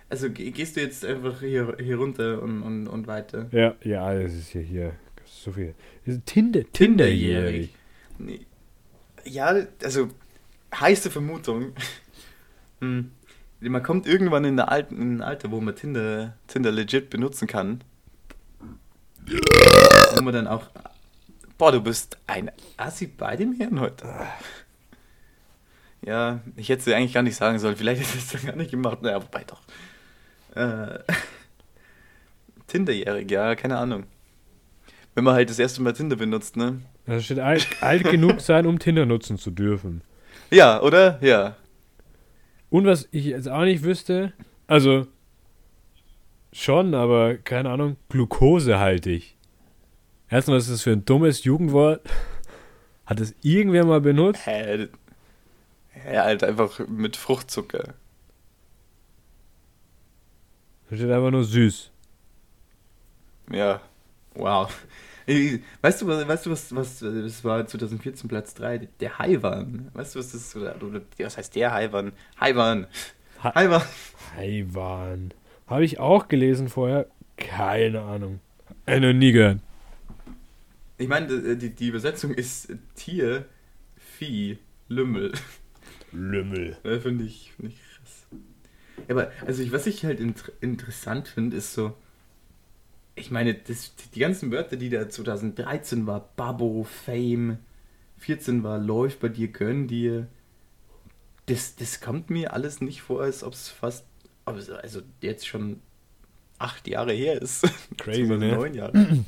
[0.09, 3.47] also ge- gehst du jetzt einfach hier, hier runter und, und, und weiter?
[3.51, 4.93] Ja, ja, das ist hier, hier
[5.25, 5.75] so viel.
[6.25, 7.69] Tinder, Tinderjährig.
[9.25, 10.09] Ja, also
[10.73, 11.73] heiße Vermutung.
[12.79, 13.11] Hm.
[13.59, 17.47] Man kommt irgendwann in, der alten, in ein Alter, wo man Tinder, Tinder legit benutzen
[17.47, 17.83] kann.
[20.15, 20.71] Wo man dann auch.
[21.61, 24.07] Boah, du bist ein Assi bei dem Herrn heute.
[26.01, 27.75] Ja, ich hätte es eigentlich gar nicht sagen sollen.
[27.75, 29.03] Vielleicht hätte ich es dann gar nicht gemacht.
[29.03, 29.61] Naja, wobei doch.
[30.55, 30.97] Äh,
[32.65, 34.05] Tinderjährig, ja, keine Ahnung.
[35.13, 36.81] Wenn man halt das erste Mal Tinder benutzt, ne?
[37.05, 40.01] Da steht alt, alt genug sein, um Tinder nutzen zu dürfen.
[40.49, 41.19] Ja, oder?
[41.21, 41.57] Ja.
[42.71, 44.33] Und was ich jetzt auch nicht wüsste,
[44.65, 45.05] also
[46.53, 49.35] schon, aber keine Ahnung, glukosehaltig.
[50.31, 52.01] Erstmal, was ist das für ein dummes Jugendwort?
[53.05, 54.45] Hat es irgendwer mal benutzt?
[54.47, 54.87] Hä?
[55.89, 57.93] Hä, halt einfach mit Fruchtzucker.
[60.89, 61.91] Da steht einfach nur süß.
[63.51, 63.81] Ja.
[64.35, 64.73] Wow.
[65.81, 69.89] Weißt du, was, weißt du, was, was, das war 2014 Platz 3, der Haiwan.
[69.93, 70.57] Weißt du, was das ist?
[71.19, 72.13] Was heißt der Haiwan?
[72.39, 72.87] Haiwan.
[73.43, 73.81] Ha- Haiwan.
[74.35, 75.33] Taiwan.
[75.67, 77.07] Habe ich auch gelesen vorher.
[77.37, 78.39] Keine Ahnung.
[78.85, 79.59] Äh, noch nie gehört.
[81.01, 83.45] Ich meine, die, die Übersetzung ist Tier,
[83.97, 85.31] Vieh, Lümmel.
[86.11, 86.77] Lümmel.
[87.01, 88.27] Finde ich, find ich krass.
[89.09, 91.95] Aber also ich, was ich halt int interessant finde, ist so,
[93.15, 97.57] ich meine, das, die ganzen Wörter, die da 2013 war, Babbo, Fame,
[98.17, 100.27] 14 war Läuft bei dir, gönn dir,
[101.47, 104.05] das, das kommt mir alles nicht vor, als ob es fast,
[104.45, 105.81] also also jetzt schon
[106.59, 107.67] acht Jahre her ist.
[107.97, 108.53] Crazy, ne?
[108.53, 109.23] Neun Jahre.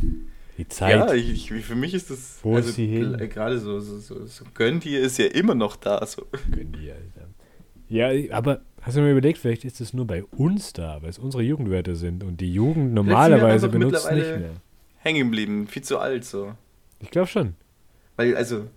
[0.57, 0.91] Die Zeit.
[0.95, 3.15] Ja, ich, ich, für mich ist das, Wo ist also sie hin?
[3.15, 6.05] gl- gerade so, so, so, so gönn dir ist ja immer noch da.
[6.05, 6.27] So.
[6.51, 7.27] Gönn dir, Alter.
[7.89, 11.17] Ja, aber hast du mal überlegt, vielleicht ist es nur bei uns da, weil es
[11.19, 14.51] unsere Jugendwörter sind und die Jugend normalerweise benutzt nicht mehr.
[14.99, 16.53] Hängen geblieben, viel zu alt so.
[16.99, 17.55] Ich glaube schon.
[18.15, 18.67] Weil, also,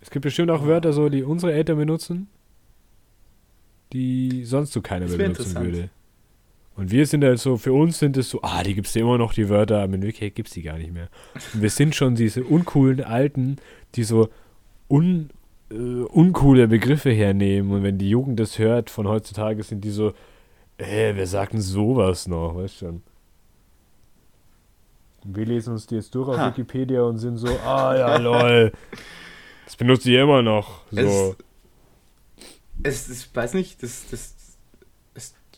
[0.00, 2.28] Es gibt bestimmt auch Wörter so, die unsere Eltern benutzen,
[3.92, 5.90] die sonst so keiner benutzen würde.
[6.76, 9.02] Und wir sind halt so, für uns sind es so, ah, die gibt es ja
[9.02, 11.08] immer noch, die Wörter, aber in Wirklichkeit gibt es die gar nicht mehr.
[11.52, 13.56] Und wir sind schon diese uncoolen Alten,
[13.94, 14.28] die so
[14.88, 15.30] un,
[15.70, 17.70] äh, uncoole Begriffe hernehmen.
[17.70, 20.14] Und wenn die Jugend das hört von heutzutage, sind die so,
[20.78, 23.02] äh, wer sagt denn sowas noch, weißt schon.
[25.24, 26.48] Wir lesen uns die jetzt durch auf Ha.
[26.48, 28.72] Wikipedia und sind so, ah ja, lol.
[29.64, 30.82] Das benutze ich immer noch.
[30.90, 31.36] So.
[32.82, 34.33] Es, es, ich weiß nicht, das, das,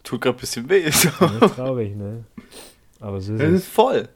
[0.06, 0.90] tut gerade ein bisschen weh.
[0.90, 1.08] So.
[1.20, 2.24] Ja, traurig, ne?
[3.00, 3.60] Aber so ist Das es.
[3.62, 4.08] ist voll.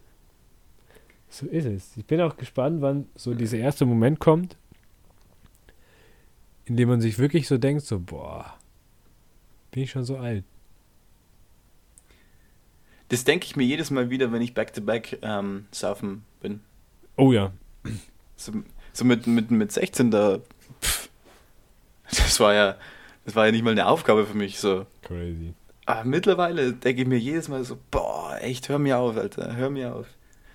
[1.28, 1.96] So ist es.
[1.96, 4.56] Ich bin auch gespannt, wann so dieser erste Moment kommt,
[6.64, 8.54] in dem man sich wirklich so denkt, so, boah,
[9.70, 10.44] bin ich schon so alt.
[13.08, 16.60] Das denke ich mir jedes Mal wieder, wenn ich back-to-back ähm, saufen bin.
[17.16, 17.52] Oh ja.
[18.36, 18.52] So,
[18.92, 20.38] so mit, mit, mit 16 da.
[20.80, 21.08] Pff,
[22.10, 22.76] das war ja.
[23.24, 24.58] Das war ja nicht mal eine Aufgabe für mich.
[24.58, 24.86] So.
[25.02, 25.54] Crazy.
[25.90, 29.70] Aber mittlerweile denke ich mir jedes Mal so, boah, echt, hör mir auf, Alter, hör
[29.70, 30.06] mir auf.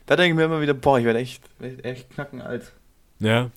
[0.06, 2.72] Da denke ich mir immer wieder, boah, ich werde echt, werd echt knacken alt.
[3.20, 3.52] Ja.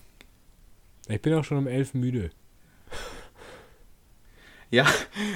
[1.07, 2.31] Ich bin auch schon um elf müde.
[4.71, 4.85] Ja,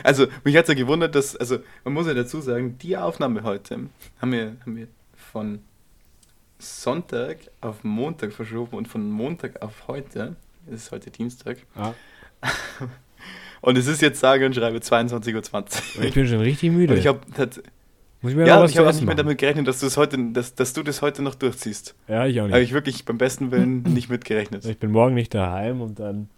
[0.03, 3.41] also mich hat es ja gewundert, dass, also man muss ja dazu sagen, die Aufnahme
[3.41, 3.89] heute
[4.21, 5.63] haben wir, haben wir von
[6.59, 10.35] Sonntag auf Montag verschoben und von Montag auf heute,
[10.67, 11.95] es ist heute Dienstag, Ah,
[13.63, 16.03] und es ist jetzt sage und schreibe 22.20 Uhr.
[16.03, 16.93] ich bin schon richtig müde.
[16.93, 17.19] Und ich habe
[18.21, 19.85] Muss ich mir ja, ich zu hab auch essen nicht mehr damit gerechnet, dass du,
[19.87, 21.95] es heute, dass, dass du das heute noch durchziehst.
[22.07, 22.67] Ja, ich auch Habe nicht.
[22.69, 24.63] ich wirklich beim besten Willen nicht mitgerechnet.
[24.65, 26.29] Ich bin morgen nicht daheim und dann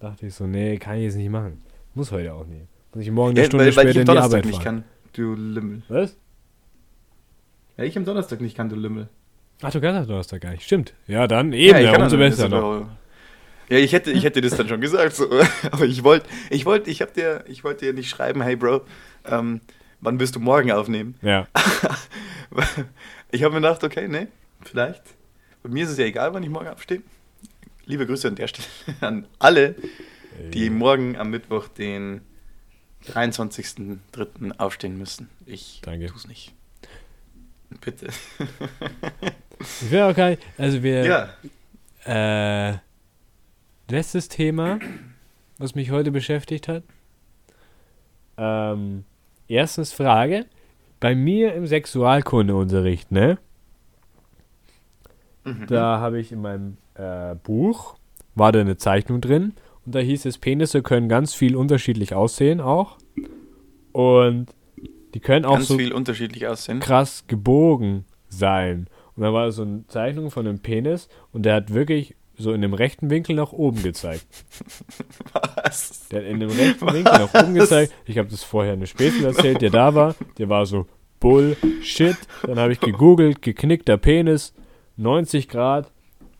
[0.00, 1.62] dachte ich so, nee, kann ich jetzt nicht machen.
[1.94, 2.66] Muss heute auch nicht.
[2.94, 4.44] Muss ich morgen eine Ja, Stunde weil, weil ich später am in die Donnerstag Arbeit
[4.46, 4.64] nicht fahren.
[4.64, 4.84] kann,
[5.14, 5.82] du Lümmel.
[5.88, 6.16] Was?
[7.76, 9.08] Ja, ich am Donnerstag nicht kann, du Lümmel.
[9.62, 10.62] Ach, du kannst am Donnerstag gar nicht.
[10.62, 10.94] Stimmt.
[11.06, 12.86] Ja, dann eben, ich ja, kann umso besser noch.
[13.68, 15.28] Ja, ich hätte, ich hätte das dann schon gesagt, so.
[15.70, 18.82] aber ich wollte, ich wollte, ich hab dir, ich wollte dir nicht schreiben, hey Bro,
[19.24, 19.60] ähm,
[20.00, 21.14] wann wirst du morgen aufnehmen?
[21.22, 21.48] Ja.
[23.30, 24.26] ich habe mir gedacht, okay, nee,
[24.62, 25.02] vielleicht.
[25.62, 27.02] Bei mir ist es ja egal, wann ich morgen aufstehe.
[27.86, 28.68] Liebe Grüße an der Stelle
[29.00, 29.74] an alle,
[30.52, 32.20] die morgen am Mittwoch, den
[33.06, 34.58] 23.03.
[34.58, 35.28] aufstehen müssen.
[35.46, 36.06] Ich Danke.
[36.06, 36.52] tu's nicht.
[37.80, 38.08] Bitte.
[39.90, 41.28] Gar nicht, also wir,
[42.04, 42.70] Ja.
[42.72, 42.78] äh,
[43.88, 44.78] letztes Thema,
[45.58, 46.82] was mich heute beschäftigt hat.
[48.36, 49.04] Ähm,
[49.48, 50.46] erstens Frage,
[51.00, 53.38] bei mir im Sexualkundeunterricht, ne?
[55.44, 55.66] Mhm.
[55.68, 57.96] Da habe ich in meinem äh, Buch,
[58.34, 59.52] war da eine Zeichnung drin
[59.84, 62.98] und da hieß es, Penisse können ganz viel unterschiedlich aussehen auch.
[63.92, 64.46] Und
[65.14, 66.80] die können auch Ganz so viel unterschiedlich aussehen.
[66.80, 68.88] krass gebogen sein.
[69.14, 72.60] Und dann war so eine Zeichnung von einem Penis und der hat wirklich so in
[72.62, 74.26] dem rechten Winkel nach oben gezeigt.
[75.32, 76.08] Was?
[76.10, 77.62] Der hat in dem rechten Winkel nach oben Was?
[77.68, 77.92] gezeigt.
[78.06, 80.14] Ich habe das vorher eine Späßel erzählt, der da war.
[80.38, 80.86] Der war so
[81.20, 82.16] Bullshit.
[82.42, 84.52] Dann habe ich gegoogelt, geknickter Penis,
[84.96, 85.90] 90 Grad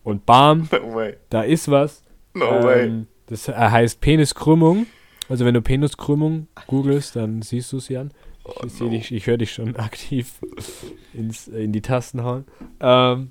[0.02, 1.14] und bam, No way.
[1.30, 2.02] da ist was.
[2.34, 2.86] No way.
[2.86, 4.86] Ähm, das heißt Peniskrümmung.
[5.28, 8.02] Also wenn du Peniskrümmung googelst, dann siehst du es ja.
[8.04, 8.10] Ich,
[8.46, 8.90] Oh, no.
[8.90, 10.34] dich, ich höre dich schon aktiv
[11.14, 12.44] ins, in die Tasten hauen.
[12.78, 13.30] Ähm,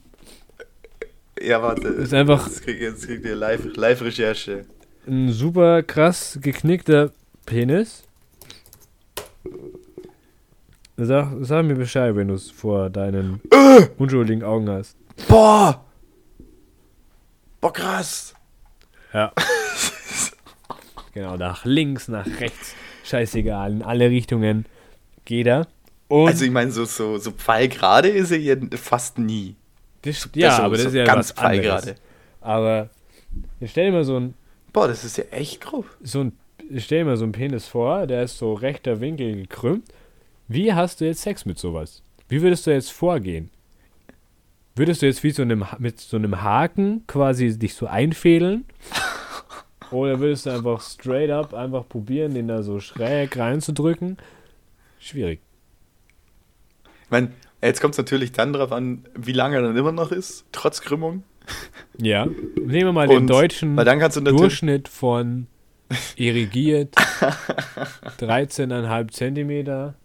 [1.42, 1.88] Ja, warte.
[1.88, 4.66] ist einfach- Jetzt kriegt jetzt kriegt ihr Live- Live-Recherche.
[5.08, 7.12] ein super krass geknickter
[7.46, 8.04] Penis.
[10.96, 13.88] Sag, sag mir Bescheid, wenn du es vor deinen Äh!
[13.98, 14.96] unschuldigen Augen hast.
[15.28, 15.84] Boah!
[17.60, 18.34] Boah, krass!
[19.12, 19.32] Ja.
[21.14, 22.76] genau, nach links, nach rechts.
[23.04, 24.66] Scheißegal, in alle Richtungen
[25.26, 25.68] geht er.
[26.08, 29.56] Und Also ich meine, so, so, so pfeilgerade ist er ja fast nie.
[30.04, 31.56] Das, ja, Also, aber das so ist ja ganz was anderes.
[31.84, 31.96] pfeilgerade.
[32.42, 32.90] Aber
[33.60, 34.34] jetzt stell dir mal so ein,
[34.72, 35.86] Boah, das ist ja echt grob.
[36.02, 36.34] so ein,
[36.78, 39.86] stell dir mal so einen Penis vor, der ist so rechter Winkel gekrümmt.
[40.48, 42.04] Wie hast du jetzt Sex mit sowas?
[42.30, 43.50] Wie würdest du jetzt vorgehen?
[44.76, 48.66] Würdest du jetzt wie so einem, mit so einem Haken quasi dich so einfädeln?
[49.92, 54.18] Oder würdest du einfach straight up einfach probieren, den da so schräg reinzudrücken?
[55.00, 55.40] Schwierig.
[57.06, 57.32] Ich meine,
[57.68, 60.82] jetzt kommt es natürlich dann darauf an, wie lange er dann immer noch ist, trotz
[60.82, 61.24] Krümmung.
[61.98, 62.26] Ja.
[62.26, 63.76] Nehmen wir mal den Und- deutschen
[64.18, 64.42] du natürlich.
[64.42, 65.48] Durchschnitt von
[66.16, 66.96] irrigiert
[68.20, 69.96] 13,5 Zentimeter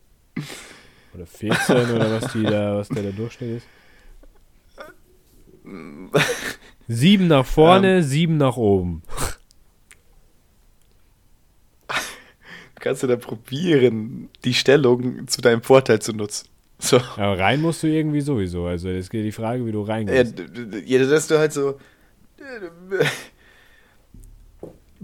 [1.15, 3.67] oder 14 oder was die da, was der, der Durchschnitt ist.
[6.89, 9.03] Sieben nach vorne, sieben nach oben.
[12.81, 16.49] Kannst du da probieren, die Stellung zu deinem Vorteil zu nutzen.
[16.81, 16.99] So.
[17.17, 18.67] Aber rein musst du irgendwie sowieso.
[18.67, 20.35] Also es geht die Frage, wie du Ja, reingehst.
[20.87, 21.79] ja, dass du halt so.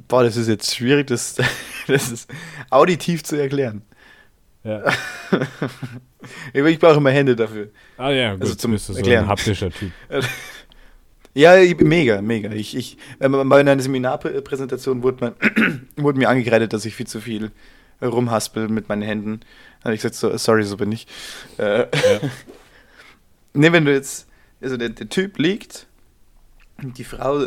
[0.08, 1.36] Boah, das ist jetzt schwierig, das,
[1.86, 2.30] das ist
[2.70, 3.82] auditiv zu erklären.
[4.62, 4.82] Ja.
[6.54, 7.68] Ich brauche immer Hände dafür.
[7.98, 9.24] Ah ja, gut, Also zum bist du so Erklären.
[9.24, 9.90] ein haptischer Typ.
[11.34, 12.50] Ja, ich- mega, mega.
[12.52, 17.20] Ich, ich, äh, bei einer Seminarpräsentation wurde, man, wurde mir angekreidet, dass ich viel zu
[17.20, 17.50] viel
[18.08, 19.40] rumhaspel mit meinen Händen.
[19.80, 21.06] Da habe ich gesagt, so, sorry, so bin ich.
[21.58, 21.86] Äh, Ja.
[23.56, 24.26] Ne, wenn du jetzt,
[24.60, 25.86] also der, der Typ liegt
[26.82, 27.46] und die Frau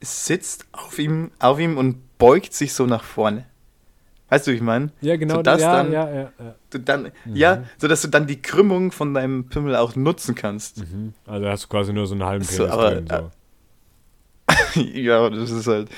[0.00, 3.44] sitzt auf ihm, auf ihm und beugt sich so nach vorne.
[4.28, 4.92] Weißt du, wie ich meine?
[5.00, 5.36] Ja, genau.
[5.36, 6.54] So, dass ja, dann, ja, ja, ja.
[6.70, 10.78] du dann, ja, so dass du dann die Krümmung von deinem Pimmel auch nutzen kannst.
[10.78, 11.14] Mhm.
[11.26, 13.30] Also hast du quasi nur so einen halben So, aber- drin.
[14.74, 14.80] So.
[14.82, 15.88] ja, das ist halt.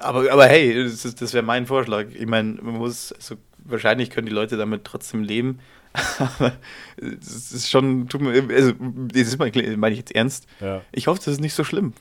[0.00, 2.06] Aber, aber hey, das, das wäre mein Vorschlag.
[2.12, 5.60] Ich meine, man muss, also wahrscheinlich können die Leute damit trotzdem leben.
[6.18, 6.52] Aber
[6.96, 10.46] es ist schon, tut mir, also, das ist mal, meine ich jetzt ernst.
[10.60, 10.82] Ja.
[10.92, 11.94] Ich hoffe, das ist nicht so schlimm.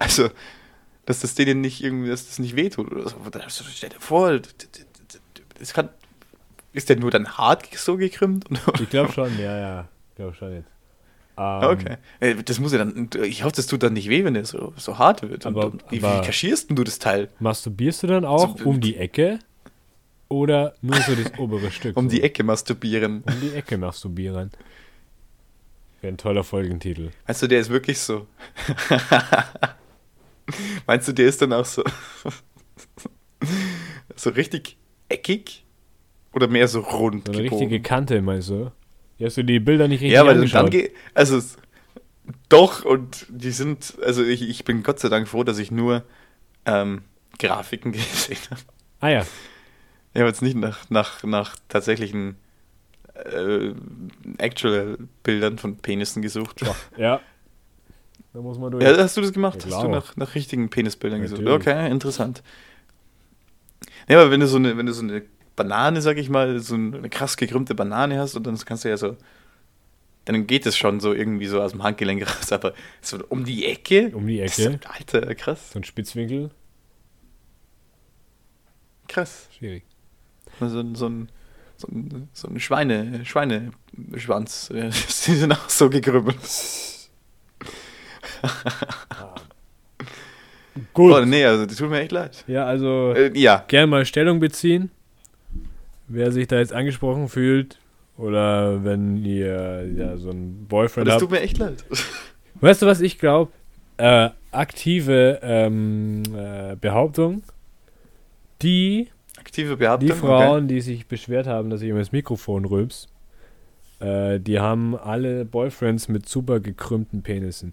[0.00, 0.30] Also,
[1.06, 3.16] dass das denen nicht irgendwie, dass das nicht wehtut oder so.
[3.48, 4.40] Stell dir vor,
[5.58, 5.88] das kann,
[6.72, 8.46] ist der nur dann hart so gekrümmt?
[8.80, 9.88] Ich glaube schon, ja, ja.
[10.10, 10.77] Ich glaube schon jetzt.
[11.38, 11.96] Ähm, Okay.
[12.20, 14.72] Äh, Das muss ja dann, ich hoffe, das tut dann nicht weh, wenn der so,
[14.76, 15.46] so hart wird.
[15.46, 17.28] Aber- und wie, aber- wie kaschierst denn du das Teil?
[17.38, 19.38] Masturbierst du dann auch So- um die Ecke?
[20.28, 21.96] Oder nur so das obere Stück?
[21.96, 22.16] Um so?
[22.16, 23.22] die Ecke masturbieren.
[23.26, 24.50] Um die Ecke masturbieren.
[26.02, 27.10] Wäre ein toller Folgentitel.
[27.26, 28.26] Meinst du, der ist wirklich so?
[30.86, 31.82] Meinst du, der ist dann auch so,
[34.16, 34.76] so richtig
[35.08, 35.64] eckig?
[36.34, 37.26] Oder mehr so rund?
[37.26, 37.64] So eine gebogen?
[37.68, 38.70] richtige Kante, meinst du?
[39.18, 40.94] Ja, hast du die Bilder nicht richtig Ja, weil dann geht.
[41.14, 41.40] Also,
[42.48, 43.94] doch, und die sind.
[44.02, 46.04] Also, ich, ich bin Gott sei Dank froh, dass ich nur
[46.64, 47.02] ähm,
[47.38, 48.60] Grafiken gesehen habe.
[49.00, 49.26] ah ja,
[50.14, 52.36] Ich habe jetzt nicht nach, nach, nach tatsächlichen
[53.14, 53.72] äh,
[54.38, 56.62] Actual-Bildern von Penissen gesucht.
[56.96, 57.20] ja.
[58.34, 58.84] Da muss man durch.
[58.84, 59.64] Ja, hast du das gemacht?
[59.64, 61.44] Ja, hast du nach, nach richtigen Penisbildern gesucht?
[61.44, 62.42] Okay, interessant.
[64.08, 65.22] Ja, aber wenn du so eine, wenn du so eine
[65.58, 68.96] Banane, sag ich mal, so eine krass gekrümmte Banane hast und dann kannst du ja
[68.96, 69.16] so,
[70.24, 73.66] dann geht es schon so irgendwie so aus dem Handgelenk raus, aber so um die
[73.66, 74.10] Ecke?
[74.14, 74.74] um die Das Ecke.
[74.76, 76.50] ist, Alter, krass, So ein Spitzwinkel.
[79.08, 79.48] krass.
[79.58, 79.84] Schwierig.
[80.60, 81.28] So, ein- so ein,
[81.76, 84.68] so ein, so ein Schweine, Schweineschwanz,
[85.26, 86.38] die sind auch so gekrümmelt.
[90.94, 91.12] Gut.
[91.12, 92.44] Oh, nee, also, die tut mir echt leid.
[92.46, 94.90] Ja, also Äh, ja, gerne mal Stellung beziehen.
[96.08, 97.78] Wer sich da jetzt angesprochen fühlt.
[98.16, 101.22] Oder wenn ihr ja so einen Boyfriend das habt.
[101.22, 101.84] tut mir echt leid.
[102.60, 103.52] Weißt du, was ich glaube?
[103.96, 107.42] Äh, aktive ähm, äh, Behauptung.
[108.62, 110.08] Die, Aktive Behauptung.
[110.08, 113.08] die Frauen, die sich beschwert haben, dass ich immer das Mikrofon rülps,
[114.00, 117.72] äh, die haben alle Boyfriends mit super gekrümmten Penissen.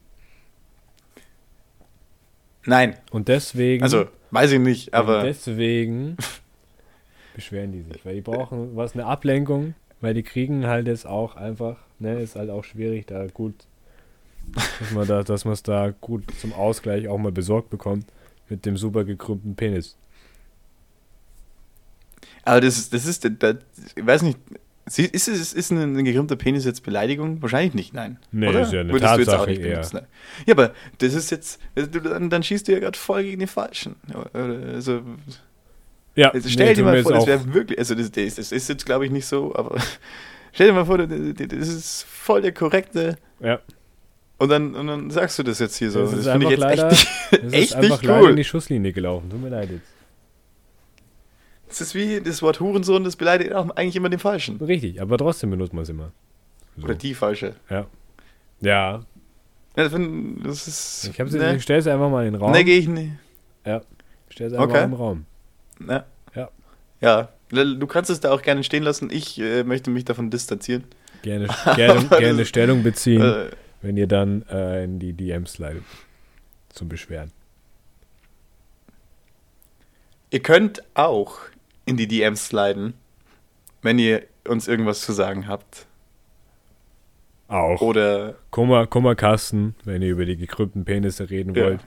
[2.65, 5.23] Nein, Und deswegen, also, weiß ich nicht, aber.
[5.23, 6.17] deswegen
[7.35, 11.35] beschweren die sich, weil die brauchen was eine Ablenkung, weil die kriegen halt jetzt auch
[11.35, 13.53] einfach, ne, ist halt auch schwierig, da gut,
[14.79, 18.05] dass man da, dass man es da gut zum Ausgleich auch mal besorgt bekommt
[18.49, 19.97] mit dem super gekrümmten Penis.
[22.43, 23.55] Aber das ist, das ist, das,
[23.95, 24.37] ich weiß nicht,
[24.85, 27.41] ist es ist ein, ein gekrümmter Penis jetzt Beleidigung?
[27.41, 28.19] Wahrscheinlich nicht, nein.
[28.31, 28.61] Nee, Oder?
[28.61, 29.69] ist ja eine Würdest du jetzt Tatsache nicht eher.
[29.71, 30.05] benutzen, nein.
[30.45, 33.95] Ja, aber das ist jetzt, dann, dann schießt du ja gerade voll gegen den Falschen.
[34.33, 35.01] Also,
[36.15, 38.69] Ja, also stell nee, dir mal vor, das wäre wirklich, also das, das, das ist
[38.69, 39.77] jetzt glaube ich nicht so, aber
[40.53, 43.59] stell dir mal vor, das, das ist voll der korrekte ja,
[44.37, 46.01] und dann, und dann sagst du das jetzt hier so.
[46.03, 48.19] Es Das, ist finde ich jetzt einfach echt es nicht, ist echt einfach nicht leider
[48.19, 48.35] in cool.
[48.35, 49.29] die Schusslinie gelaufen.
[49.29, 49.87] Tut mir leid jetzt.
[51.69, 54.57] Das ist wie das Wort Hurensohn, das beleidigt auch eigentlich immer den Falschen.
[54.57, 56.11] Richtig, aber trotzdem benutzt man es immer.
[56.77, 56.83] So.
[56.83, 57.55] Oder die Falsche.
[57.69, 57.85] Ja.
[58.61, 59.03] Ja,
[59.75, 61.09] Ja, das, das ist.
[61.11, 62.51] ich, ne, ich stell's einfach mal in den Raum.
[62.51, 63.11] ne, gehe ich nicht.
[64.29, 64.83] Stell's einfach Okay.
[64.83, 65.25] im Raum.
[65.87, 66.05] Ja.
[66.35, 66.49] Ja.
[67.01, 69.09] Ja, du kannst es da auch gerne stehen lassen.
[69.11, 70.83] Ich äh, möchte mich davon distanzieren.
[71.21, 73.49] Gerne, gerne, gerne Stellung beziehen, Äh,
[73.81, 75.83] wenn ihr dann äh, in die DMs slidet.
[76.69, 77.31] Zum Beschweren.
[80.31, 81.37] ihr könnt auch
[81.85, 82.93] in die DMs sliden,
[83.81, 85.85] wenn ihr uns irgendwas zu sagen habt.
[87.47, 87.79] Auch.
[87.81, 91.65] Oder Kummer, Kummerkasten, wenn ihr über die gekrümmten Penisse reden Ja.
[91.65, 91.81] wollt.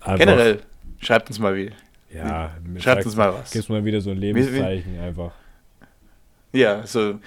[0.00, 0.60] Einfach, generell,
[1.00, 1.72] schreibt uns mal wieder.
[2.12, 3.50] Ja, Schreibt uns mal was.
[3.50, 5.32] Gibt's mal wieder so ein Lebenszeichen einfach.
[6.52, 7.20] Ja, so.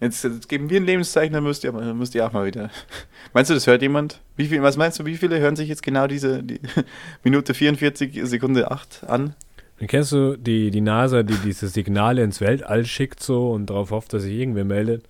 [0.00, 2.70] Jetzt, jetzt geben wir ein Lebenszeichen, dann müsst ihr, müsst ihr auch mal wieder.
[3.34, 4.20] Meinst du, das hört jemand?
[4.36, 6.58] Wie viel, was meinst du, wie viele hören sich jetzt genau diese die
[7.22, 9.34] Minute 44, Sekunde 8 an?
[9.78, 13.90] Dann kennst du die, die NASA, die diese Signale ins Weltall schickt so und darauf
[13.90, 15.04] hofft, dass sich irgendwer meldet?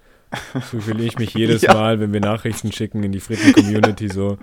[0.71, 1.75] So fühle ich mich jedes Ja.
[1.75, 4.39] Mal, wenn wir Nachrichten schicken in die Fritten-Community so.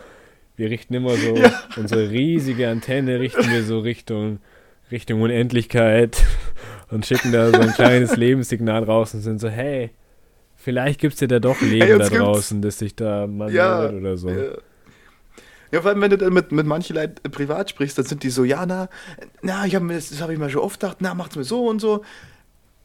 [0.57, 1.53] Wir richten immer so, Ja.
[1.77, 4.39] unsere riesige Antenne richten wir so Richtung,
[4.91, 6.23] Richtung Unendlichkeit
[6.91, 9.91] und schicken da so ein kleines Lebenssignal raus und sind so, hey,
[10.55, 13.89] vielleicht gibt es ja da doch Leben Hey, da draußen, das sich da mal Ja,
[13.89, 14.29] oder so.
[14.29, 14.51] Ja.
[15.69, 18.29] Ja, vor allem, wenn du dann mit, mit manchen Leuten privat sprichst, dann sind die
[18.29, 18.87] so, ja, na,
[19.41, 21.43] na, ich hab mir, das, das habe ich mir schon oft gedacht, na, macht's mir
[21.43, 22.05] so und so.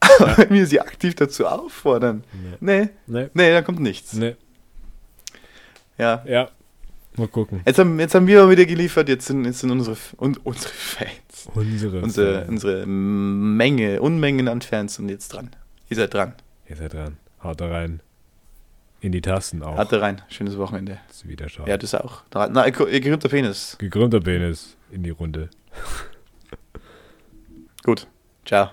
[0.01, 2.25] Aber wenn wir sie aktiv dazu auffordern,
[2.59, 3.29] nee, Nee.
[3.33, 4.11] nee, da kommt nichts.
[4.13, 4.35] Nee.
[5.97, 6.23] Ja.
[6.27, 6.49] Ja.
[7.17, 7.61] Mal gucken.
[7.65, 10.73] Jetzt haben, jetzt haben wir mal wieder geliefert, jetzt sind, jetzt sind unsere, und, unsere
[10.73, 12.01] Fans, Unsere.
[12.01, 12.49] unsere, Fans.
[12.49, 15.51] unsere Menge, Unmengen an Fans sind jetzt dran.
[15.89, 16.33] Ihr seid dran.
[16.67, 17.17] Ihr seid dran.
[17.43, 17.99] Haut da rein.
[19.01, 19.77] In die Tasten auch.
[19.77, 20.21] Hatte rein.
[20.29, 20.97] Schönes Wochenende.
[21.09, 21.67] Das Wiederschauen.
[21.67, 22.21] Ja, das auch.
[22.29, 23.75] Da- Na, ihr gerühmter Penis.
[23.77, 25.49] Gekrümmter Penis in die Runde.
[27.83, 28.07] Gut.
[28.45, 28.69] Ciao.